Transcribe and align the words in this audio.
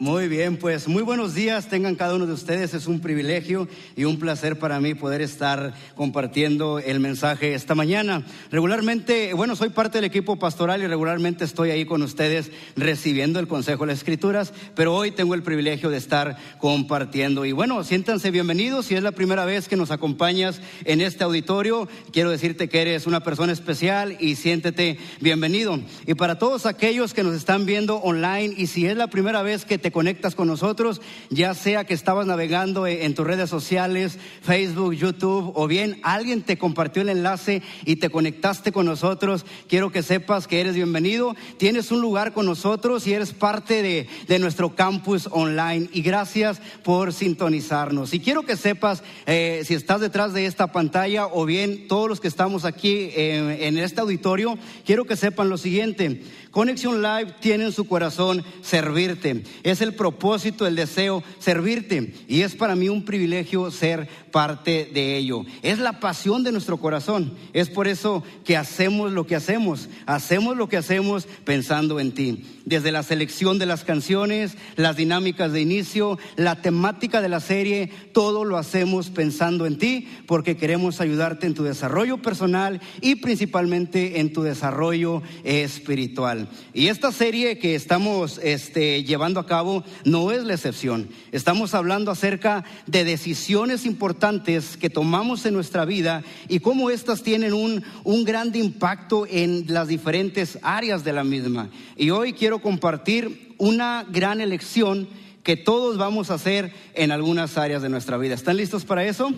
Muy 0.00 0.28
bien, 0.28 0.56
pues 0.56 0.88
muy 0.88 1.02
buenos 1.02 1.34
días 1.34 1.68
tengan 1.68 1.94
cada 1.94 2.14
uno 2.14 2.24
de 2.24 2.32
ustedes. 2.32 2.72
Es 2.72 2.86
un 2.86 3.00
privilegio 3.00 3.68
y 3.96 4.04
un 4.04 4.18
placer 4.18 4.58
para 4.58 4.80
mí 4.80 4.94
poder 4.94 5.20
estar 5.20 5.74
compartiendo 5.94 6.78
el 6.78 7.00
mensaje 7.00 7.52
esta 7.52 7.74
mañana. 7.74 8.24
Regularmente, 8.50 9.34
bueno, 9.34 9.56
soy 9.56 9.68
parte 9.68 9.98
del 9.98 10.06
equipo 10.06 10.38
pastoral 10.38 10.80
y 10.80 10.86
regularmente 10.86 11.44
estoy 11.44 11.68
ahí 11.68 11.84
con 11.84 12.00
ustedes 12.00 12.50
recibiendo 12.76 13.40
el 13.40 13.46
consejo 13.46 13.84
de 13.84 13.88
las 13.92 13.98
escrituras, 13.98 14.54
pero 14.74 14.94
hoy 14.94 15.10
tengo 15.10 15.34
el 15.34 15.42
privilegio 15.42 15.90
de 15.90 15.98
estar 15.98 16.38
compartiendo. 16.56 17.44
Y 17.44 17.52
bueno, 17.52 17.84
siéntanse 17.84 18.30
bienvenidos. 18.30 18.86
Si 18.86 18.94
es 18.94 19.02
la 19.02 19.12
primera 19.12 19.44
vez 19.44 19.68
que 19.68 19.76
nos 19.76 19.90
acompañas 19.90 20.62
en 20.86 21.02
este 21.02 21.24
auditorio, 21.24 21.90
quiero 22.10 22.30
decirte 22.30 22.70
que 22.70 22.80
eres 22.80 23.06
una 23.06 23.22
persona 23.22 23.52
especial 23.52 24.16
y 24.18 24.36
siéntete 24.36 24.96
bienvenido. 25.20 25.78
Y 26.06 26.14
para 26.14 26.38
todos 26.38 26.64
aquellos 26.64 27.12
que 27.12 27.22
nos 27.22 27.34
están 27.34 27.66
viendo 27.66 27.96
online 27.96 28.54
y 28.56 28.66
si 28.66 28.86
es 28.86 28.96
la 28.96 29.08
primera 29.08 29.42
vez 29.42 29.66
que 29.66 29.76
te 29.76 29.89
conectas 29.90 30.34
con 30.34 30.48
nosotros, 30.48 31.00
ya 31.28 31.54
sea 31.54 31.84
que 31.84 31.94
estabas 31.94 32.26
navegando 32.26 32.86
en 32.86 33.14
tus 33.14 33.26
redes 33.26 33.50
sociales, 33.50 34.18
Facebook, 34.42 34.94
YouTube, 34.94 35.52
o 35.54 35.66
bien 35.66 36.00
alguien 36.02 36.42
te 36.42 36.58
compartió 36.58 37.02
el 37.02 37.08
enlace 37.08 37.62
y 37.84 37.96
te 37.96 38.10
conectaste 38.10 38.72
con 38.72 38.86
nosotros, 38.86 39.44
quiero 39.68 39.90
que 39.90 40.02
sepas 40.02 40.46
que 40.46 40.60
eres 40.60 40.74
bienvenido, 40.74 41.34
tienes 41.58 41.90
un 41.90 42.00
lugar 42.00 42.32
con 42.32 42.46
nosotros 42.46 43.06
y 43.06 43.14
eres 43.14 43.32
parte 43.32 43.82
de, 43.82 44.08
de 44.26 44.38
nuestro 44.38 44.74
campus 44.74 45.28
online. 45.30 45.88
Y 45.92 46.02
gracias 46.02 46.60
por 46.82 47.12
sintonizarnos. 47.12 48.14
Y 48.14 48.20
quiero 48.20 48.42
que 48.42 48.56
sepas, 48.56 49.02
eh, 49.26 49.62
si 49.64 49.74
estás 49.74 50.00
detrás 50.00 50.32
de 50.32 50.46
esta 50.46 50.72
pantalla 50.72 51.26
o 51.26 51.44
bien 51.44 51.88
todos 51.88 52.08
los 52.08 52.20
que 52.20 52.28
estamos 52.28 52.64
aquí 52.64 53.10
eh, 53.14 53.58
en 53.62 53.78
este 53.78 54.00
auditorio, 54.00 54.58
quiero 54.84 55.04
que 55.04 55.16
sepan 55.16 55.48
lo 55.48 55.58
siguiente. 55.58 56.22
Conexión 56.50 57.00
Live 57.00 57.34
tiene 57.40 57.66
en 57.66 57.72
su 57.72 57.86
corazón 57.86 58.44
servirte. 58.60 59.44
Es 59.62 59.80
el 59.80 59.94
propósito, 59.94 60.66
el 60.66 60.74
deseo, 60.74 61.22
servirte. 61.38 62.12
Y 62.26 62.42
es 62.42 62.56
para 62.56 62.74
mí 62.74 62.88
un 62.88 63.04
privilegio 63.04 63.70
ser 63.70 64.08
parte 64.32 64.90
de 64.92 65.16
ello. 65.16 65.44
Es 65.62 65.78
la 65.78 66.00
pasión 66.00 66.42
de 66.42 66.50
nuestro 66.50 66.78
corazón. 66.78 67.34
Es 67.52 67.68
por 67.68 67.86
eso 67.86 68.24
que 68.44 68.56
hacemos 68.56 69.12
lo 69.12 69.26
que 69.26 69.36
hacemos. 69.36 69.88
Hacemos 70.06 70.56
lo 70.56 70.68
que 70.68 70.76
hacemos 70.76 71.28
pensando 71.44 72.00
en 72.00 72.12
ti. 72.12 72.44
Desde 72.64 72.90
la 72.90 73.04
selección 73.04 73.58
de 73.58 73.66
las 73.66 73.84
canciones, 73.84 74.56
las 74.74 74.96
dinámicas 74.96 75.52
de 75.52 75.60
inicio, 75.60 76.18
la 76.34 76.62
temática 76.62 77.20
de 77.20 77.28
la 77.28 77.40
serie, 77.40 77.90
todo 78.12 78.44
lo 78.44 78.56
hacemos 78.56 79.10
pensando 79.10 79.66
en 79.66 79.78
ti 79.78 80.08
porque 80.26 80.56
queremos 80.56 81.00
ayudarte 81.00 81.46
en 81.46 81.54
tu 81.54 81.62
desarrollo 81.62 82.18
personal 82.18 82.80
y 83.00 83.16
principalmente 83.16 84.20
en 84.20 84.32
tu 84.32 84.42
desarrollo 84.42 85.22
espiritual. 85.44 86.39
Y 86.74 86.88
esta 86.88 87.12
serie 87.12 87.58
que 87.58 87.74
estamos 87.74 88.38
este, 88.42 89.04
llevando 89.04 89.40
a 89.40 89.46
cabo 89.46 89.84
no 90.04 90.30
es 90.32 90.44
la 90.44 90.54
excepción. 90.54 91.08
Estamos 91.32 91.74
hablando 91.74 92.10
acerca 92.10 92.64
de 92.86 93.04
decisiones 93.04 93.86
importantes 93.86 94.76
que 94.76 94.90
tomamos 94.90 95.46
en 95.46 95.54
nuestra 95.54 95.84
vida 95.84 96.22
y 96.48 96.60
cómo 96.60 96.90
éstas 96.90 97.22
tienen 97.22 97.54
un, 97.54 97.82
un 98.04 98.24
gran 98.24 98.50
impacto 98.54 99.26
en 99.28 99.64
las 99.68 99.88
diferentes 99.88 100.58
áreas 100.62 101.04
de 101.04 101.12
la 101.12 101.24
misma. 101.24 101.70
Y 101.96 102.10
hoy 102.10 102.32
quiero 102.32 102.60
compartir 102.60 103.54
una 103.58 104.04
gran 104.10 104.40
elección 104.40 105.08
que 105.42 105.56
todos 105.56 105.96
vamos 105.96 106.30
a 106.30 106.34
hacer 106.34 106.72
en 106.94 107.12
algunas 107.12 107.56
áreas 107.56 107.82
de 107.82 107.88
nuestra 107.88 108.16
vida. 108.16 108.34
¿Están 108.34 108.56
listos 108.56 108.84
para 108.84 109.04
eso? 109.04 109.32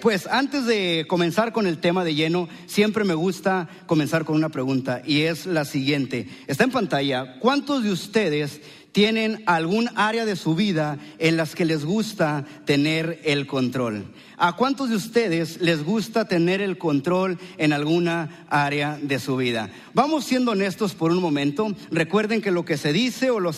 Pues 0.00 0.26
antes 0.26 0.66
de 0.66 1.06
comenzar 1.08 1.52
con 1.52 1.66
el 1.66 1.78
tema 1.78 2.04
de 2.04 2.14
lleno, 2.14 2.48
siempre 2.66 3.04
me 3.04 3.14
gusta 3.14 3.68
comenzar 3.86 4.24
con 4.24 4.36
una 4.36 4.48
pregunta 4.48 5.02
y 5.04 5.22
es 5.22 5.46
la 5.46 5.64
siguiente. 5.64 6.28
Está 6.46 6.64
en 6.64 6.70
pantalla, 6.70 7.38
¿cuántos 7.40 7.82
de 7.82 7.90
ustedes 7.90 8.60
tienen 8.92 9.42
algún 9.46 9.88
área 9.96 10.24
de 10.24 10.36
su 10.36 10.54
vida 10.54 10.98
en 11.18 11.36
las 11.36 11.54
que 11.54 11.64
les 11.64 11.84
gusta 11.84 12.44
tener 12.64 13.20
el 13.24 13.46
control? 13.46 14.06
¿A 14.42 14.54
cuántos 14.54 14.88
de 14.88 14.96
ustedes 14.96 15.60
les 15.60 15.84
gusta 15.84 16.24
tener 16.24 16.62
el 16.62 16.78
control 16.78 17.38
en 17.58 17.74
alguna 17.74 18.46
área 18.48 18.98
de 18.98 19.18
su 19.18 19.36
vida? 19.36 19.68
Vamos 19.92 20.24
siendo 20.24 20.52
honestos 20.52 20.94
por 20.94 21.10
un 21.12 21.20
momento. 21.20 21.76
Recuerden 21.90 22.40
que 22.40 22.50
lo 22.50 22.64
que 22.64 22.78
se 22.78 22.94
dice 22.94 23.28
o 23.28 23.38
lo, 23.38 23.50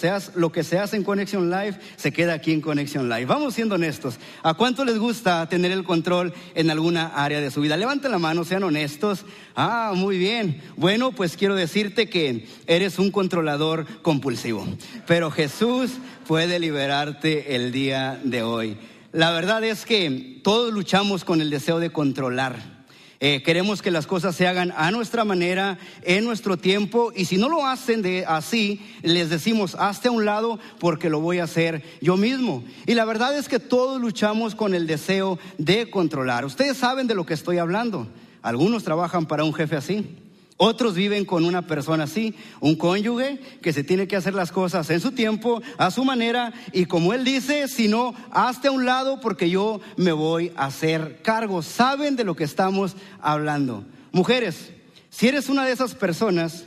que 0.50 0.64
se 0.64 0.78
hace 0.80 0.96
en 0.96 1.04
Connection 1.04 1.50
Live 1.50 1.78
se 1.94 2.12
queda 2.12 2.32
aquí 2.32 2.52
en 2.52 2.60
Connection 2.60 3.08
Live. 3.08 3.26
Vamos 3.26 3.54
siendo 3.54 3.76
honestos. 3.76 4.18
¿A 4.42 4.54
cuántos 4.54 4.84
les 4.84 4.98
gusta 4.98 5.48
tener 5.48 5.70
el 5.70 5.84
control 5.84 6.34
en 6.56 6.68
alguna 6.68 7.06
área 7.06 7.40
de 7.40 7.52
su 7.52 7.60
vida? 7.60 7.76
Levanten 7.76 8.10
la 8.10 8.18
mano, 8.18 8.42
sean 8.42 8.64
honestos. 8.64 9.24
Ah, 9.54 9.92
muy 9.94 10.18
bien. 10.18 10.60
Bueno, 10.76 11.12
pues 11.12 11.36
quiero 11.36 11.54
decirte 11.54 12.08
que 12.08 12.48
eres 12.66 12.98
un 12.98 13.12
controlador 13.12 13.86
compulsivo. 14.02 14.66
Pero 15.06 15.30
Jesús 15.30 15.92
puede 16.26 16.58
liberarte 16.58 17.54
el 17.54 17.70
día 17.70 18.20
de 18.24 18.42
hoy. 18.42 18.76
La 19.12 19.30
verdad 19.30 19.62
es 19.62 19.84
que 19.84 20.40
todos 20.42 20.72
luchamos 20.72 21.26
con 21.26 21.42
el 21.42 21.50
deseo 21.50 21.78
de 21.78 21.90
controlar. 21.90 22.82
Eh, 23.20 23.42
queremos 23.44 23.82
que 23.82 23.90
las 23.90 24.06
cosas 24.06 24.34
se 24.34 24.48
hagan 24.48 24.72
a 24.74 24.90
nuestra 24.90 25.26
manera, 25.26 25.78
en 26.00 26.24
nuestro 26.24 26.56
tiempo, 26.56 27.12
y 27.14 27.26
si 27.26 27.36
no 27.36 27.50
lo 27.50 27.66
hacen 27.66 28.00
de 28.00 28.24
así, 28.26 28.80
les 29.02 29.28
decimos, 29.28 29.76
hazte 29.78 30.08
a 30.08 30.12
un 30.12 30.24
lado 30.24 30.58
porque 30.80 31.10
lo 31.10 31.20
voy 31.20 31.40
a 31.40 31.44
hacer 31.44 31.84
yo 32.00 32.16
mismo. 32.16 32.64
Y 32.86 32.94
la 32.94 33.04
verdad 33.04 33.36
es 33.36 33.50
que 33.50 33.60
todos 33.60 34.00
luchamos 34.00 34.54
con 34.54 34.74
el 34.74 34.86
deseo 34.86 35.38
de 35.58 35.90
controlar. 35.90 36.46
Ustedes 36.46 36.78
saben 36.78 37.06
de 37.06 37.14
lo 37.14 37.26
que 37.26 37.34
estoy 37.34 37.58
hablando. 37.58 38.08
Algunos 38.40 38.82
trabajan 38.82 39.26
para 39.26 39.44
un 39.44 39.52
jefe 39.52 39.76
así. 39.76 40.21
Otros 40.64 40.94
viven 40.94 41.24
con 41.24 41.44
una 41.44 41.66
persona 41.66 42.04
así, 42.04 42.36
un 42.60 42.76
cónyuge 42.76 43.40
que 43.60 43.72
se 43.72 43.82
tiene 43.82 44.06
que 44.06 44.14
hacer 44.14 44.32
las 44.32 44.52
cosas 44.52 44.88
en 44.90 45.00
su 45.00 45.10
tiempo, 45.10 45.60
a 45.76 45.90
su 45.90 46.04
manera, 46.04 46.52
y 46.72 46.84
como 46.84 47.12
él 47.14 47.24
dice, 47.24 47.66
si 47.66 47.88
no, 47.88 48.14
hazte 48.30 48.68
a 48.68 48.70
un 48.70 48.84
lado 48.84 49.18
porque 49.18 49.50
yo 49.50 49.80
me 49.96 50.12
voy 50.12 50.52
a 50.54 50.66
hacer 50.66 51.20
cargo. 51.20 51.62
Saben 51.62 52.14
de 52.14 52.22
lo 52.22 52.36
que 52.36 52.44
estamos 52.44 52.94
hablando. 53.20 53.82
Mujeres, 54.12 54.70
si 55.10 55.26
eres 55.26 55.48
una 55.48 55.66
de 55.66 55.72
esas 55.72 55.96
personas 55.96 56.62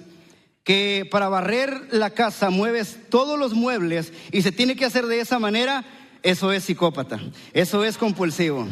que 0.66 1.07
para 1.09 1.29
barrer 1.29 1.88
la 1.91 2.09
casa 2.09 2.50
mueves 2.50 3.00
todos 3.09 3.39
los 3.39 3.53
muebles 3.53 4.12
y 4.33 4.41
se 4.41 4.51
tiene 4.51 4.75
que 4.75 4.83
hacer 4.83 5.06
de 5.06 5.22
esa 5.22 5.39
manera, 5.39 5.85
eso 6.22 6.51
es 6.51 6.66
psicópata, 6.66 7.17
eso 7.53 7.85
es 7.85 7.97
compulsivo. 7.97 8.67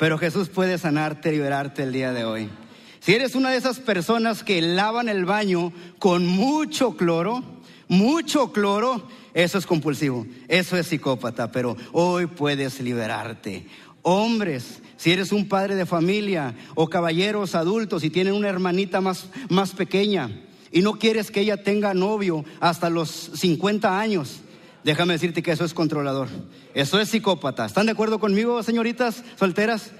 Pero 0.00 0.18
Jesús 0.18 0.48
puede 0.48 0.78
sanarte, 0.78 1.30
liberarte 1.30 1.84
el 1.84 1.92
día 1.92 2.12
de 2.12 2.24
hoy. 2.24 2.50
Si 3.00 3.14
eres 3.14 3.34
una 3.34 3.50
de 3.50 3.56
esas 3.56 3.78
personas 3.78 4.42
que 4.42 4.60
lavan 4.60 5.08
el 5.08 5.24
baño 5.24 5.72
con 5.98 6.26
mucho 6.26 6.96
cloro, 6.96 7.42
mucho 7.88 8.52
cloro, 8.52 9.06
eso 9.34 9.58
es 9.58 9.66
compulsivo, 9.66 10.26
eso 10.48 10.76
es 10.76 10.88
psicópata, 10.88 11.50
pero 11.50 11.76
hoy 11.92 12.26
puedes 12.26 12.80
liberarte. 12.80 13.66
Hombres, 14.02 14.80
si 14.96 15.12
eres 15.12 15.32
un 15.32 15.48
padre 15.48 15.74
de 15.74 15.86
familia 15.86 16.54
o 16.74 16.88
caballeros 16.88 17.54
adultos 17.54 18.04
y 18.04 18.10
tienen 18.10 18.34
una 18.34 18.48
hermanita 18.48 19.00
más, 19.00 19.28
más 19.48 19.72
pequeña 19.72 20.30
y 20.72 20.82
no 20.82 20.94
quieres 20.94 21.30
que 21.30 21.40
ella 21.40 21.62
tenga 21.62 21.94
novio 21.94 22.44
hasta 22.60 22.90
los 22.90 23.08
50 23.34 23.98
años, 23.98 24.40
déjame 24.84 25.14
decirte 25.14 25.42
que 25.42 25.52
eso 25.52 25.64
es 25.64 25.72
controlador, 25.74 26.28
eso 26.74 27.00
es 27.00 27.08
psicópata. 27.08 27.64
¿Están 27.64 27.86
de 27.86 27.92
acuerdo 27.92 28.18
conmigo, 28.18 28.62
señoritas 28.62 29.22
solteras? 29.38 29.92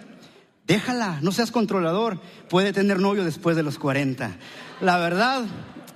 Déjala, 0.69 1.19
no 1.23 1.33
seas 1.33 1.51
controlador. 1.51 2.21
Puede 2.51 2.75
tener 2.75 3.01
novio 3.01 3.25
después 3.25 3.57
de 3.57 3.63
los 3.63 3.79
40. 3.79 4.37
La 4.83 4.99
verdad 4.99 5.47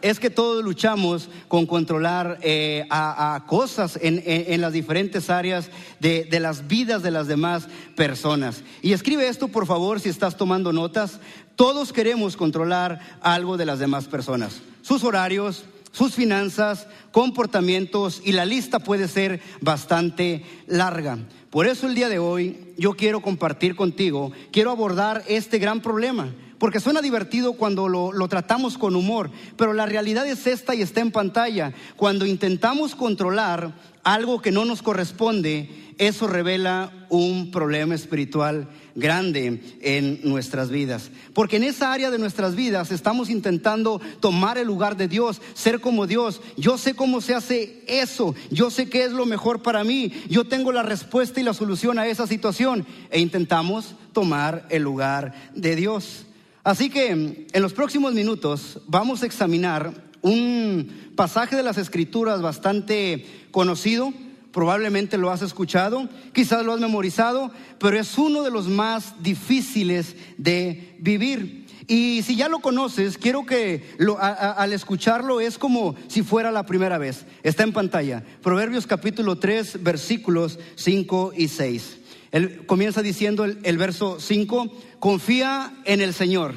es 0.00 0.18
que 0.18 0.30
todos 0.30 0.64
luchamos 0.64 1.28
con 1.46 1.66
controlar 1.66 2.38
eh, 2.40 2.86
a, 2.90 3.44
cosas 3.46 3.98
en, 4.00 4.60
las 4.62 4.72
diferentes 4.72 5.28
áreas 5.28 5.68
de, 6.00 6.24
de 6.24 6.40
las 6.40 6.66
vidas 6.68 7.02
de 7.02 7.10
las 7.10 7.26
demás 7.26 7.68
personas. 7.94 8.62
Y 8.80 8.94
escribe 8.94 9.28
esto, 9.28 9.48
por 9.48 9.66
favor, 9.66 10.00
si 10.00 10.08
estás 10.08 10.38
tomando 10.38 10.72
notas. 10.72 11.20
Todos 11.54 11.92
queremos 11.92 12.38
controlar 12.38 12.98
algo 13.20 13.58
de 13.58 13.66
las 13.66 13.78
demás 13.78 14.06
personas. 14.06 14.62
Sus 14.80 15.04
horarios, 15.04 15.66
sus 15.92 16.14
finanzas, 16.14 16.88
comportamientos 17.12 18.20
y 18.24 18.32
la 18.32 18.44
lista 18.44 18.80
puede 18.80 19.06
ser 19.06 19.40
bastante 19.60 20.44
larga. 20.66 21.18
Por 21.50 21.66
eso 21.66 21.86
el 21.86 21.94
día 21.94 22.08
de 22.08 22.18
hoy 22.18 22.74
yo 22.78 22.94
quiero 22.94 23.20
compartir 23.20 23.76
contigo, 23.76 24.32
quiero 24.50 24.70
abordar 24.70 25.22
este 25.28 25.58
gran 25.58 25.80
problema, 25.80 26.34
porque 26.58 26.80
suena 26.80 27.02
divertido 27.02 27.52
cuando 27.54 27.88
lo, 27.88 28.12
lo, 28.12 28.28
tratamos 28.28 28.78
con 28.78 28.96
humor, 28.96 29.30
pero 29.56 29.74
la 29.74 29.84
realidad 29.84 30.26
es 30.26 30.46
esta 30.46 30.74
y 30.74 30.80
está 30.80 31.00
en 31.00 31.10
pantalla. 31.10 31.72
Cuando 31.96 32.24
intentamos 32.24 32.94
controlar 32.94 33.72
algo 34.04 34.42
que 34.42 34.50
no 34.50 34.64
nos 34.64 34.82
corresponde, 34.82 35.94
eso 35.98 36.26
revela 36.26 37.06
un 37.08 37.50
problema 37.50 37.94
espiritual 37.94 38.68
grande 38.94 39.60
en 39.80 40.20
nuestras 40.24 40.70
vidas. 40.70 41.10
Porque 41.34 41.56
en 41.56 41.64
esa 41.64 41.92
área 41.92 42.10
de 42.10 42.18
nuestras 42.18 42.54
vidas 42.54 42.90
estamos 42.90 43.30
intentando 43.30 44.00
tomar 44.20 44.58
el 44.58 44.66
lugar 44.66 44.96
de 44.96 45.08
Dios, 45.08 45.40
ser 45.54 45.80
como 45.80 46.06
Dios. 46.06 46.40
Yo 46.56 46.78
sé 46.78 46.94
cómo 46.94 47.20
se 47.20 47.34
hace 47.34 47.82
eso, 47.86 48.34
yo 48.50 48.70
sé 48.70 48.88
qué 48.88 49.04
es 49.04 49.12
lo 49.12 49.26
mejor 49.26 49.62
para 49.62 49.84
mí, 49.84 50.12
yo 50.28 50.44
tengo 50.44 50.72
la 50.72 50.82
respuesta 50.82 51.40
y 51.40 51.44
la 51.44 51.54
solución 51.54 51.98
a 51.98 52.06
esa 52.06 52.26
situación 52.26 52.86
e 53.10 53.20
intentamos 53.20 53.94
tomar 54.12 54.66
el 54.70 54.82
lugar 54.82 55.34
de 55.54 55.76
Dios. 55.76 56.26
Así 56.64 56.90
que 56.90 57.10
en 57.52 57.62
los 57.62 57.72
próximos 57.72 58.14
minutos 58.14 58.80
vamos 58.86 59.22
a 59.22 59.26
examinar 59.26 60.11
un 60.22 61.12
pasaje 61.14 61.56
de 61.56 61.62
las 61.62 61.78
escrituras 61.78 62.40
bastante 62.40 63.26
conocido 63.50 64.12
probablemente 64.52 65.18
lo 65.18 65.30
has 65.30 65.42
escuchado, 65.42 66.08
quizás 66.32 66.64
lo 66.64 66.72
has 66.72 66.80
memorizado, 66.80 67.50
pero 67.78 67.98
es 67.98 68.16
uno 68.18 68.42
de 68.42 68.50
los 68.50 68.68
más 68.68 69.22
difíciles 69.22 70.14
de 70.36 70.94
vivir. 70.98 71.66
Y 71.88 72.22
si 72.22 72.36
ya 72.36 72.48
lo 72.48 72.60
conoces, 72.60 73.18
quiero 73.18 73.44
que 73.44 73.84
al 74.18 74.72
escucharlo 74.72 75.40
es 75.40 75.58
como 75.58 75.96
si 76.06 76.22
fuera 76.22 76.52
la 76.52 76.64
primera 76.64 76.96
vez. 76.96 77.26
Está 77.42 77.64
en 77.64 77.72
pantalla. 77.72 78.22
Proverbios 78.40 78.86
capítulo 78.86 79.38
3, 79.38 79.82
versículos 79.82 80.58
5 80.76 81.32
y 81.36 81.48
6. 81.48 81.98
Él 82.30 82.64
comienza 82.66 83.02
diciendo 83.02 83.44
el, 83.44 83.58
el 83.62 83.78
verso 83.78 84.20
5, 84.20 84.72
confía 85.00 85.74
en 85.84 86.00
el 86.00 86.14
Señor, 86.14 86.54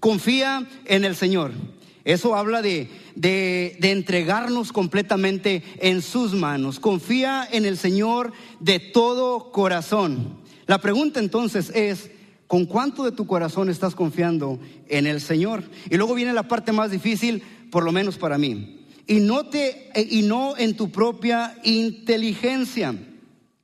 confía 0.00 0.66
en 0.86 1.04
el 1.04 1.14
Señor. 1.14 1.52
Eso 2.04 2.36
habla 2.36 2.60
de, 2.60 2.90
de, 3.14 3.76
entregarnos 3.80 4.72
completamente 4.72 5.62
en 5.80 6.02
sus 6.02 6.34
manos. 6.34 6.78
Confía 6.78 7.48
en 7.50 7.64
el 7.64 7.78
Señor 7.78 8.32
de 8.60 8.78
todo 8.78 9.50
corazón. 9.52 10.38
La 10.66 10.78
pregunta 10.78 11.18
entonces 11.18 11.70
es, 11.74 12.10
¿con 12.46 12.66
cuánto 12.66 13.04
de 13.04 13.12
tu 13.12 13.26
corazón 13.26 13.70
estás 13.70 13.94
confiando 13.94 14.58
en 14.88 15.06
el 15.06 15.22
Señor? 15.22 15.64
Y 15.88 15.96
luego 15.96 16.14
viene 16.14 16.34
la 16.34 16.46
parte 16.46 16.72
más 16.72 16.90
difícil, 16.90 17.42
por 17.70 17.84
lo 17.84 17.92
menos 17.92 18.18
para 18.18 18.36
mí. 18.36 18.84
Y 19.06 19.20
no, 19.20 19.46
te, 19.46 19.90
y 20.10 20.22
no 20.22 20.58
en 20.58 20.76
tu 20.76 20.90
propia 20.90 21.56
inteligencia. 21.64 22.94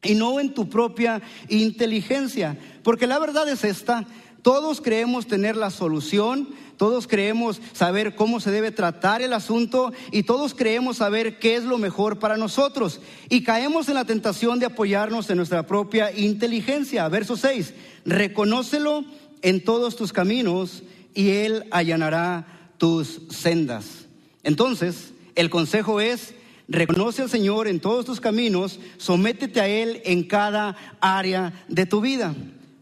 Y 0.03 0.15
no 0.15 0.41
en 0.41 0.55
tu 0.55 0.71
propia 0.71 1.21
inteligencia. 1.51 2.57
Porque 2.83 3.07
la 3.07 3.19
verdad 3.19 3.47
es 3.51 3.65
esta, 3.65 4.07
todos 4.43 4.81
creemos 4.81 5.27
tener 5.27 5.57
la 5.57 5.71
solución, 5.71 6.49
todos 6.81 7.07
creemos 7.07 7.61
saber 7.75 8.15
cómo 8.15 8.41
se 8.41 8.51
debe 8.51 8.71
tratar 8.71 9.21
el 9.21 9.35
asunto 9.35 9.93
y 10.13 10.23
todos 10.23 10.55
creemos 10.55 10.97
saber 10.97 11.39
qué 11.39 11.57
es 11.57 11.65
lo 11.65 11.77
mejor 11.77 12.19
para 12.19 12.39
nosotros. 12.39 13.03
Y 13.29 13.43
caemos 13.43 13.91
en 13.91 13.97
la 13.97 14.07
tentación 14.07 14.59
de 14.59 14.65
apoyarnos 14.65 15.29
en 15.29 15.37
nuestra 15.37 15.67
propia 15.67 16.11
inteligencia. 16.11 17.07
Verso 17.11 17.37
6, 17.37 17.75
reconócelo 18.07 19.05
en 19.43 19.63
todos 19.63 19.95
tus 19.95 20.15
caminos 20.15 20.83
y 21.13 21.33
Él 21.33 21.67
allanará 21.71 22.73
tus 22.79 23.25
sendas. 23.29 24.07
Entonces, 24.43 25.13
el 25.35 25.51
consejo 25.51 26.01
es, 26.01 26.33
reconoce 26.67 27.21
al 27.21 27.29
Señor 27.29 27.69
en 27.69 27.81
todos 27.81 28.07
tus 28.07 28.23
caminos, 28.23 28.81
sométete 28.97 29.61
a 29.61 29.69
Él 29.69 30.01
en 30.07 30.23
cada 30.23 30.79
área 30.99 31.53
de 31.69 31.85
tu 31.85 32.01
vida. 32.01 32.35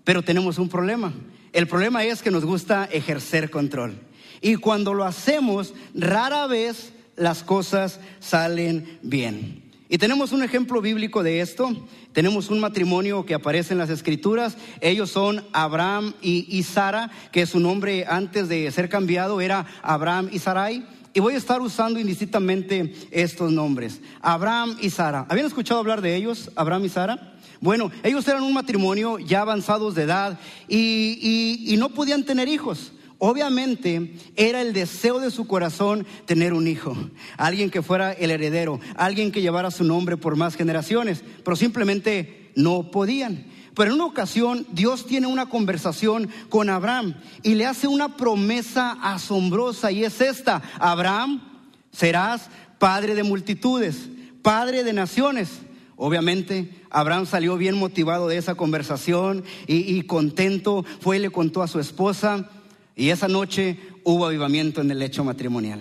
Pero 0.04 0.22
tenemos 0.22 0.58
un 0.58 0.68
problema. 0.68 1.12
El 1.52 1.66
problema 1.66 2.04
es 2.04 2.22
que 2.22 2.30
nos 2.30 2.44
gusta 2.44 2.84
ejercer 2.90 3.50
control. 3.50 3.98
Y 4.40 4.56
cuando 4.56 4.94
lo 4.94 5.04
hacemos, 5.04 5.74
rara 5.94 6.46
vez 6.46 6.92
las 7.16 7.42
cosas 7.42 8.00
salen 8.20 8.98
bien. 9.02 9.68
Y 9.88 9.98
tenemos 9.98 10.32
un 10.32 10.42
ejemplo 10.42 10.82
bíblico 10.82 11.22
de 11.22 11.40
esto. 11.40 11.74
Tenemos 12.12 12.50
un 12.50 12.60
matrimonio 12.60 13.24
que 13.24 13.34
aparece 13.34 13.72
en 13.72 13.78
las 13.78 13.88
escrituras. 13.88 14.56
Ellos 14.80 15.10
son 15.10 15.44
Abraham 15.52 16.12
y, 16.20 16.62
Sara, 16.62 17.10
que 17.32 17.46
su 17.46 17.58
nombre 17.58 18.04
antes 18.06 18.48
de 18.48 18.70
ser 18.70 18.90
cambiado 18.90 19.40
era 19.40 19.66
Abraham 19.82 20.28
y 20.30 20.38
Sarai. 20.40 20.86
Y 21.14 21.20
voy 21.20 21.34
a 21.34 21.38
estar 21.38 21.62
usando 21.62 21.98
indistintamente 21.98 22.94
estos 23.10 23.50
nombres. 23.50 24.00
Abraham 24.20 24.76
y 24.80 24.90
Sara. 24.90 25.26
¿Habían 25.28 25.46
escuchado 25.46 25.80
hablar 25.80 26.02
de 26.02 26.14
ellos, 26.16 26.50
Abraham 26.54 26.84
y 26.84 26.88
Sara? 26.90 27.38
Bueno, 27.60 27.90
ellos 28.02 28.26
eran 28.28 28.44
un 28.44 28.52
matrimonio 28.52 29.19
ya 29.19 29.40
avanzados 29.40 29.94
de 29.94 30.05
edad 30.05 30.38
y, 30.69 31.75
no 31.78 31.90
podían 31.90 32.25
tener 32.25 32.49
hijos. 32.49 32.93
Obviamente 33.19 34.14
era 34.37 34.62
el 34.62 34.72
deseo 34.72 35.19
de 35.19 35.32
su 35.32 35.49
corazón 35.49 36.06
tener 36.25 36.52
un 36.52 36.69
hijo, 36.69 36.96
alguien 37.37 37.69
que 37.69 37.82
fuera 37.82 38.12
el 38.12 38.31
heredero, 38.31 38.78
alguien 38.94 39.32
que 39.32 39.43
llevara 39.43 39.72
su 39.72 39.82
nombre 39.82 40.16
por 40.16 40.37
más 40.37 40.55
generaciones, 40.55 41.25
pero 41.44 41.56
simplemente 41.56 42.52
no 42.55 42.93
podían. 42.93 43.46
Pero 43.75 43.90
en 43.90 43.96
una 43.96 44.06
ocasión 44.06 44.66
Dios 44.70 45.06
tiene 45.06 45.26
una 45.26 45.49
conversación 45.49 46.28
con 46.49 46.70
Abraham 46.70 47.14
y 47.43 47.55
le 47.55 47.66
hace 47.66 47.88
una 47.88 48.16
promesa 48.16 48.99
asombrosa 49.02 49.90
y 49.90 50.05
es 50.05 50.20
esta, 50.20 50.62
Abraham, 50.78 51.43
serás 51.90 52.49
padre 52.78 53.16
de 53.16 53.25
multitudes, 53.25 54.08
padre 54.43 54.84
de 54.84 54.93
naciones. 54.93 55.60
Obviamente, 56.00 56.70
Abraham 56.90 57.26
salió 57.26 57.56
bien 57.56 57.76
motivado 57.76 58.28
de 58.28 58.36
esa 58.36 58.54
conversación 58.54 59.42
y, 59.66 60.00
contento, 60.02 60.84
fue 61.00 61.16
y 61.16 61.20
le 61.20 61.30
contó 61.30 61.60
a 61.60 61.66
su 61.66 61.80
esposa 61.80 62.48
y 62.94 63.10
esa 63.10 63.26
noche 63.26 63.80
hubo 64.04 64.24
avivamiento 64.24 64.80
en 64.80 64.92
el 64.92 65.00
lecho 65.00 65.24
matrimonial. 65.24 65.80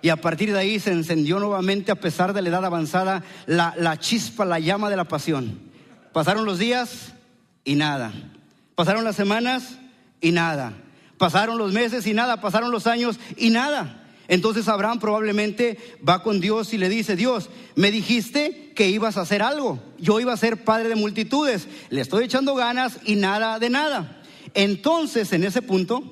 Y 0.00 0.10
a 0.10 0.16
partir 0.16 0.52
de 0.52 0.60
ahí 0.60 0.78
se 0.78 0.92
encendió 0.92 1.40
nuevamente, 1.40 1.90
a 1.90 1.96
pesar 1.96 2.32
de 2.32 2.40
la 2.40 2.50
edad 2.50 2.64
avanzada, 2.64 3.24
la, 3.46 3.74
la 3.76 3.98
chispa, 3.98 4.44
la 4.44 4.60
llama 4.60 4.90
de 4.90 4.96
la 4.96 5.08
pasión. 5.08 5.58
Pasaron 6.12 6.44
los 6.44 6.60
días 6.60 7.14
y 7.64 7.74
nada. 7.74 8.12
Pasaron 8.76 9.02
las 9.02 9.16
semanas 9.16 9.80
y 10.20 10.30
nada. 10.30 10.72
Pasaron 11.18 11.58
los 11.58 11.72
meses 11.72 12.06
y 12.06 12.14
nada. 12.14 12.40
Pasaron 12.40 12.70
los 12.70 12.86
años 12.86 13.18
y 13.36 13.50
nada. 13.50 13.97
Entonces 14.28 14.68
Abraham 14.68 15.00
probablemente 15.00 15.78
va 16.06 16.22
con 16.22 16.38
Dios 16.38 16.74
y 16.74 16.78
le 16.78 16.90
dice, 16.90 17.16
Dios, 17.16 17.48
me 17.74 17.90
dijiste 17.90 18.72
que 18.76 18.90
ibas 18.90 19.16
a 19.16 19.22
hacer 19.22 19.42
algo, 19.42 19.80
yo 19.98 20.20
iba 20.20 20.34
a 20.34 20.36
ser 20.36 20.64
padre 20.64 20.90
de 20.90 20.94
multitudes, 20.94 21.66
le 21.88 22.02
estoy 22.02 22.24
echando 22.24 22.54
ganas 22.54 22.98
y 23.04 23.16
nada 23.16 23.58
de 23.58 23.70
nada. 23.70 24.22
Entonces 24.52 25.32
en 25.32 25.44
ese 25.44 25.62
punto, 25.62 26.02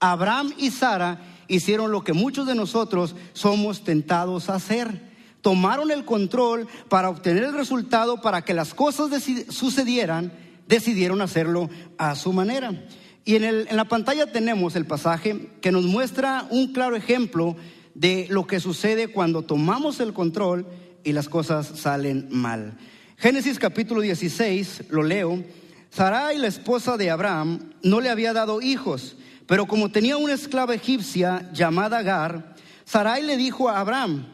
Abraham 0.00 0.52
y 0.58 0.70
Sara 0.70 1.20
hicieron 1.48 1.90
lo 1.92 2.04
que 2.04 2.12
muchos 2.12 2.46
de 2.46 2.54
nosotros 2.54 3.14
somos 3.32 3.84
tentados 3.84 4.50
a 4.50 4.56
hacer. 4.56 5.10
Tomaron 5.40 5.90
el 5.90 6.04
control 6.04 6.68
para 6.88 7.08
obtener 7.08 7.42
el 7.44 7.54
resultado, 7.54 8.20
para 8.20 8.42
que 8.44 8.54
las 8.54 8.74
cosas 8.74 9.10
sucedieran, 9.48 10.32
decidieron 10.68 11.22
hacerlo 11.22 11.70
a 11.98 12.14
su 12.16 12.32
manera. 12.32 12.84
Y 13.24 13.36
en, 13.36 13.66
la 13.76 13.84
pantalla 13.84 14.32
tenemos 14.32 14.74
el 14.74 14.84
pasaje 14.84 15.50
que 15.60 15.70
nos 15.70 15.84
muestra 15.84 16.46
un 16.50 16.72
claro 16.72 16.96
ejemplo 16.96 17.56
de 17.94 18.26
lo 18.30 18.46
que 18.46 18.58
sucede 18.58 19.08
cuando 19.08 19.42
tomamos 19.42 20.00
el 20.00 20.12
control 20.12 20.66
y 21.04 21.12
las 21.12 21.28
cosas 21.28 21.66
salen 21.66 22.26
mal. 22.30 22.78
Génesis 23.16 23.58
capítulo 23.60 24.00
16, 24.00 24.84
lo 24.90 25.04
leo. 25.04 25.44
Sarai, 25.90 26.38
la 26.38 26.48
esposa 26.48 26.96
de 26.96 27.10
Abraham, 27.10 27.72
no 27.82 28.00
le 28.00 28.10
había 28.10 28.32
dado 28.32 28.60
hijos, 28.60 29.16
pero 29.46 29.66
como 29.66 29.92
tenía 29.92 30.16
una 30.16 30.32
esclava 30.32 30.74
egipcia 30.74 31.48
llamada 31.52 31.98
Agar, 31.98 32.56
Sarai 32.84 33.22
le 33.22 33.36
dijo 33.36 33.68
a 33.68 33.78
Abraham, 33.78 34.26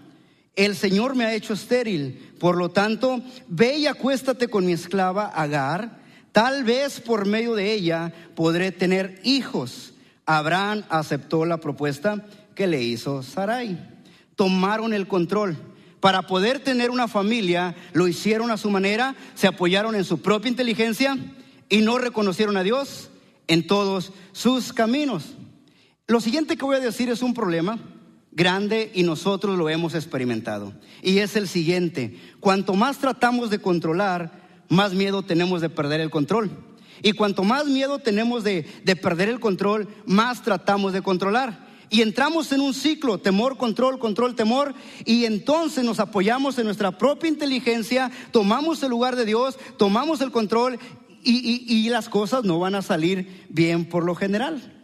el 0.57 0.77
Señor 0.77 1.15
me 1.15 1.25
ha 1.25 1.35
hecho 1.35 1.53
estéril, 1.53 2.33
por 2.39 2.57
lo 2.57 2.71
tanto, 2.71 3.21
ve 3.49 3.77
y 3.77 3.87
acuéstate 3.87 4.49
con 4.49 4.65
mi 4.65 4.73
esclava 4.73 5.27
Agar 5.27 5.98
Tal 6.39 6.63
vez 6.63 7.01
por 7.01 7.27
medio 7.27 7.57
de 7.57 7.73
ella 7.73 8.13
podré 8.37 8.71
tener 8.71 9.21
hijos. 9.25 9.95
Abraham 10.25 10.85
aceptó 10.89 11.45
la 11.45 11.59
propuesta 11.59 12.25
que 12.55 12.69
le 12.69 12.81
hizo 12.81 13.25
Sarai. 13.25 13.77
Tomaron 14.37 14.95
el 14.95 15.09
control. 15.09 15.57
Para 15.99 16.29
poder 16.29 16.61
tener 16.61 16.93
una 16.93 17.09
familia, 17.09 17.75
lo 17.93 18.07
hicieron 18.07 18.53
a 18.53 18.57
su 18.57 18.71
manera, 18.71 19.17
se 19.35 19.49
apoyaron 19.49 19.97
en 19.97 20.05
su 20.05 20.23
propia 20.23 20.49
inteligencia 20.49 21.19
y 21.69 21.79
no 21.79 21.99
reconocieron 21.99 22.57
a 22.57 22.63
Dios 22.63 23.11
en 23.49 23.67
todos 23.67 24.13
sus 24.31 24.73
caminos. 24.73 25.35
Lo 26.07 26.21
siguiente 26.21 26.57
que 26.57 26.65
voy 26.65 26.77
a 26.77 26.81
decir 26.81 27.11
es 27.11 27.21
un 27.21 27.35
problema 27.35 27.81
grande 28.31 28.93
y 28.95 29.03
nosotros 29.03 29.59
lo 29.59 29.69
hemos 29.69 29.97
experimentado. 29.97 30.73
Y 31.03 31.19
es 31.19 31.35
el 31.35 31.49
siguiente, 31.49 32.17
cuanto 32.39 32.75
más 32.75 32.99
tratamos 32.99 33.51
de 33.51 33.59
controlar, 33.59 34.38
más 34.69 34.95
miedo 34.95 35.23
tenemos 35.23 35.61
de 35.61 35.71
perder 35.71 36.01
el 36.01 36.11
control. 36.11 36.51
Y 37.03 37.13
cuanto 37.13 37.45
más 37.45 37.67
miedo 37.67 37.99
tenemos 37.99 38.45
de, 38.45 38.67
perder 39.01 39.29
el 39.29 39.41
control, 39.41 39.89
más 40.07 40.43
tratamos 40.43 40.93
de 40.93 41.03
controlar. 41.03 41.67
Y 41.91 42.03
entramos 42.03 42.53
en 42.53 42.61
un 42.61 42.75
ciclo, 42.75 43.19
temor, 43.19 43.57
control, 43.57 43.99
control, 43.99 44.35
temor, 44.35 44.75
y 45.07 45.25
entonces 45.25 45.85
nos 45.85 46.01
apoyamos 46.01 46.59
en 46.59 46.67
nuestra 46.67 46.99
propia 46.99 47.29
inteligencia, 47.29 48.11
tomamos 48.31 48.83
el 48.83 48.91
lugar 48.91 49.17
de 49.17 49.25
Dios, 49.25 49.59
tomamos 49.79 50.21
el 50.21 50.31
control 50.31 50.79
y, 51.23 51.65
y 51.67 51.89
las 51.89 52.09
cosas 52.09 52.45
no 52.45 52.59
van 52.59 52.75
a 52.75 52.83
salir 52.83 53.47
bien 53.49 53.87
por 53.87 54.05
lo 54.05 54.15
general. 54.15 54.75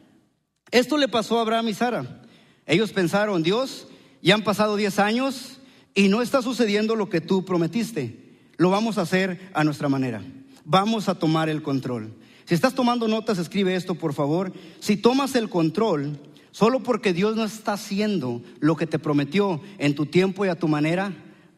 Esto 0.70 0.96
le 0.96 1.08
pasó 1.08 1.38
a 1.38 1.42
Abraham 1.42 1.68
y 1.68 1.74
Sara. 1.74 2.22
Ellos 2.66 2.92
pensaron, 2.92 3.42
Dios, 3.42 3.86
ya 4.22 4.34
han 4.34 4.42
pasado 4.42 4.76
10 4.76 4.98
años 4.98 5.60
y 5.94 6.08
no 6.08 6.22
está 6.22 6.40
sucediendo 6.40 6.96
lo 6.96 7.10
que 7.10 7.20
tú 7.20 7.44
prometiste. 7.44 8.23
Lo 8.56 8.70
vamos 8.70 8.98
a 8.98 9.02
hacer 9.02 9.50
a 9.54 9.64
nuestra 9.64 9.88
manera. 9.88 10.22
Vamos 10.64 11.08
a 11.08 11.16
tomar 11.16 11.48
el 11.48 11.62
control. 11.62 12.14
Si 12.44 12.54
estás 12.54 12.74
tomando 12.74 13.08
notas, 13.08 13.38
escribe 13.38 13.74
esto, 13.74 13.94
por 13.94 14.14
favor. 14.14 14.52
Si 14.80 14.96
tomas 14.96 15.34
el 15.34 15.48
control, 15.48 16.18
solo 16.50 16.82
porque 16.82 17.12
Dios 17.12 17.36
no 17.36 17.44
está 17.44 17.74
haciendo 17.74 18.42
lo 18.60 18.76
que 18.76 18.86
te 18.86 18.98
prometió 18.98 19.60
en 19.78 19.94
tu 19.94 20.06
tiempo 20.06 20.44
y 20.44 20.48
a 20.48 20.58
tu 20.58 20.68
manera, 20.68 21.12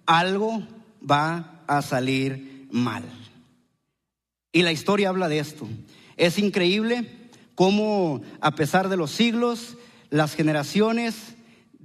algo 0.06 0.62
va 1.08 1.62
a 1.66 1.82
salir 1.82 2.68
mal. 2.70 3.04
Y 4.52 4.62
la 4.62 4.72
historia 4.72 5.10
habla 5.10 5.28
de 5.28 5.38
esto. 5.38 5.68
Es 6.16 6.38
increíble 6.38 7.30
cómo 7.54 8.22
a 8.40 8.54
pesar 8.54 8.88
de 8.88 8.96
los 8.96 9.10
siglos, 9.10 9.76
las 10.10 10.34
generaciones, 10.34 11.35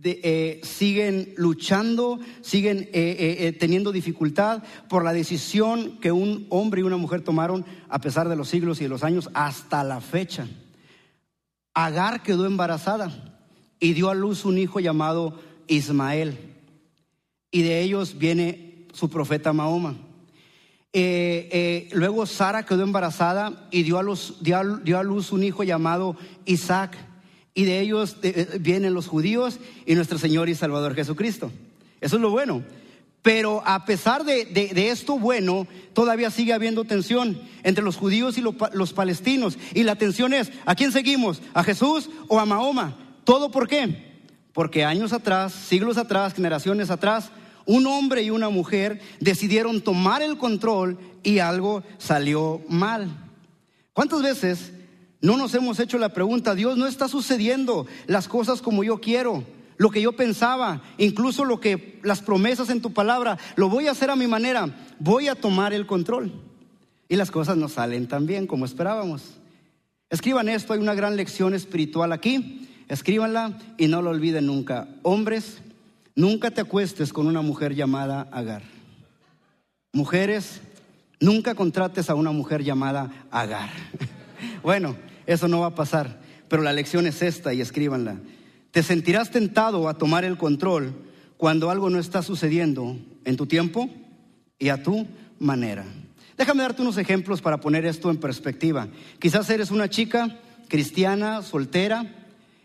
eh, 0.04 0.62
siguen 0.64 1.34
luchando, 1.38 2.20
siguen 2.42 2.90
eh, 2.92 3.38
eh, 3.40 3.54
teniendo 3.60 3.92
dificultad 3.92 4.64
por 4.90 5.04
la 5.04 5.14
decisión 5.14 6.00
que 6.00 6.12
un 6.12 6.48
hombre 6.50 6.82
y 6.82 6.84
una 6.84 6.98
mujer 6.98 7.22
tomaron 7.22 7.66
a 7.88 8.00
pesar 8.00 8.28
de 8.28 8.36
los 8.36 8.50
siglos 8.50 8.80
y 8.80 8.86
de 8.86 8.90
los 8.90 9.04
años 9.04 9.30
hasta 9.34 9.84
la 9.84 10.02
fecha. 10.02 10.48
Agar 11.76 12.24
quedó 12.24 12.48
embarazada 12.48 13.12
y 13.80 13.94
dio 13.94 14.10
a 14.10 14.16
luz 14.16 14.44
un 14.44 14.58
hijo 14.58 14.80
llamado 14.80 15.40
Ismael. 15.68 16.38
Y 17.52 17.62
de 17.62 17.82
ellos 17.82 18.18
viene 18.18 18.88
su 18.94 19.10
profeta 19.10 19.54
Mahoma. 19.54 19.98
luego 20.94 22.26
Sara 22.26 22.66
quedó 22.66 22.84
embarazada 22.84 23.68
y 23.72 23.84
dio 23.84 24.00
a, 24.00 24.04
luz, 24.04 24.38
dio 24.42 24.98
a 24.98 25.04
luz 25.04 25.32
un 25.32 25.44
hijo 25.44 25.64
llamado 25.64 26.18
Isaac 26.46 26.98
y 27.54 27.66
de 27.66 27.80
ellos 27.80 28.18
eh, 28.24 28.58
vienen 28.60 28.94
los 28.94 29.08
judíos 29.08 29.60
y 29.86 29.96
nuestro 29.96 30.18
Señor 30.18 30.50
y 30.50 30.56
Salvador 30.56 30.96
Jesucristo. 30.96 31.52
Eso 32.00 32.16
es 32.16 32.22
lo 32.22 32.30
bueno. 32.30 32.64
Pero 33.22 33.62
a 33.68 33.86
pesar 33.86 34.24
de, 34.26 34.90
esto 34.90 35.20
bueno, 35.20 35.68
todavía 35.94 36.32
sigue 36.32 36.54
habiendo 36.54 36.86
tensión 36.86 37.40
entre 37.62 37.84
los 37.84 37.96
judíos 37.96 38.38
y 38.38 38.42
los 38.42 38.94
palestinos. 38.94 39.60
Y 39.76 39.84
la 39.84 39.96
tensión 39.96 40.34
es, 40.34 40.52
¿a 40.66 40.74
quién 40.74 40.92
seguimos? 40.92 41.40
¿A 41.54 41.64
Jesús 41.64 42.10
o 42.28 42.40
a 42.40 42.48
Mahoma? 42.48 42.98
¿Todo 43.24 43.52
por 43.52 43.68
qué? 43.68 44.12
Porque 44.54 44.86
años 44.86 45.14
atrás, 45.14 45.54
siglos 45.54 45.98
atrás, 45.98 46.34
generaciones 46.34 46.90
atrás, 46.90 47.30
un 47.66 47.86
hombre 47.86 48.24
y 48.24 48.32
una 48.32 48.50
mujer 48.50 49.00
decidieron 49.20 49.82
tomar 49.82 50.24
el 50.24 50.38
control 50.38 50.98
y 51.22 51.40
algo 51.40 51.84
salió 52.00 52.62
mal. 52.68 53.08
¿Cuántas 53.94 54.24
veces 54.24 54.72
no 55.22 55.38
nos 55.38 55.54
hemos 55.54 55.80
hecho 55.80 56.00
la 56.00 56.10
pregunta, 56.10 56.56
Dios, 56.56 56.78
no 56.78 56.88
está 56.88 57.08
sucediendo 57.08 57.86
las 58.08 58.28
cosas 58.28 58.62
como 58.62 58.84
yo 58.84 59.00
quiero, 59.00 59.44
lo 59.78 59.92
que 59.92 60.02
yo 60.02 60.14
pensaba, 60.14 60.82
incluso 60.98 61.46
lo 61.46 61.60
que 61.60 62.00
las 62.04 62.22
promesas 62.22 62.70
en 62.70 62.82
tu 62.82 62.92
palabra, 62.92 63.38
lo 63.56 63.70
voy 63.70 63.88
a 63.88 63.92
hacer 63.92 64.10
a 64.10 64.16
mi 64.16 64.28
manera, 64.28 64.70
voy 65.00 65.28
a 65.28 65.36
tomar 65.36 65.74
el 65.74 65.86
control. 65.86 66.32
Y 67.08 67.18
las 67.18 67.30
cosas 67.30 67.58
no 67.58 67.68
salen 67.68 68.08
tan 68.08 68.26
bien 68.26 68.48
como 68.48 68.66
esperábamos. 68.66 69.38
Escriban 70.10 70.50
esto, 70.50 70.74
hay 70.74 70.80
una 70.80 70.96
gran 70.96 71.16
lección 71.16 71.54
espiritual 71.54 72.14
aquí, 72.14 72.70
escríbanla 72.88 73.58
y 73.78 73.88
no 73.88 74.02
lo 74.02 74.10
olviden 74.10 74.48
nunca. 74.48 74.88
Hombres, 75.04 75.62
nunca 76.16 76.52
te 76.52 76.62
acuestes 76.62 77.14
con 77.14 77.28
una 77.28 77.42
mujer 77.42 77.76
llamada 77.76 78.28
Agar. 78.32 78.64
Mujeres, 79.94 80.62
nunca 81.20 81.54
contrates 81.54 82.10
a 82.10 82.16
una 82.16 82.32
mujer 82.32 82.64
llamada 82.64 83.26
Agar. 83.30 83.70
bueno, 84.64 84.96
eso 85.34 85.48
no 85.48 85.62
va 85.62 85.68
a 85.68 85.76
pasar. 85.76 86.22
Pero 86.48 86.64
la 86.64 86.74
lección 86.74 87.08
es 87.08 87.22
esta 87.22 87.54
y 87.54 87.62
escríbanla. 87.62 88.18
Te 88.72 88.84
sentirás 88.84 89.32
tentado 89.32 89.88
a 89.88 89.98
tomar 89.98 90.26
el 90.26 90.38
control 90.38 90.94
cuando 91.38 91.70
algo 91.70 91.90
no 91.90 92.00
está 92.00 92.22
sucediendo 92.22 92.98
en 93.26 93.38
tu 93.38 93.48
tiempo 93.48 93.90
y 94.60 94.70
a 94.70 94.84
tu 94.84 95.08
manera. 95.40 95.86
Déjame 96.38 96.64
darte 96.64 96.82
unos 96.82 96.98
ejemplos 96.98 97.42
para 97.42 97.60
poner 97.60 97.86
esto 97.86 98.10
en 98.10 98.18
perspectiva. 98.18 98.88
Quizás 99.20 99.50
eres 99.50 99.72
una 99.72 99.90
chica 99.90 100.40
cristiana, 100.68 101.42
soltera, 101.42 102.06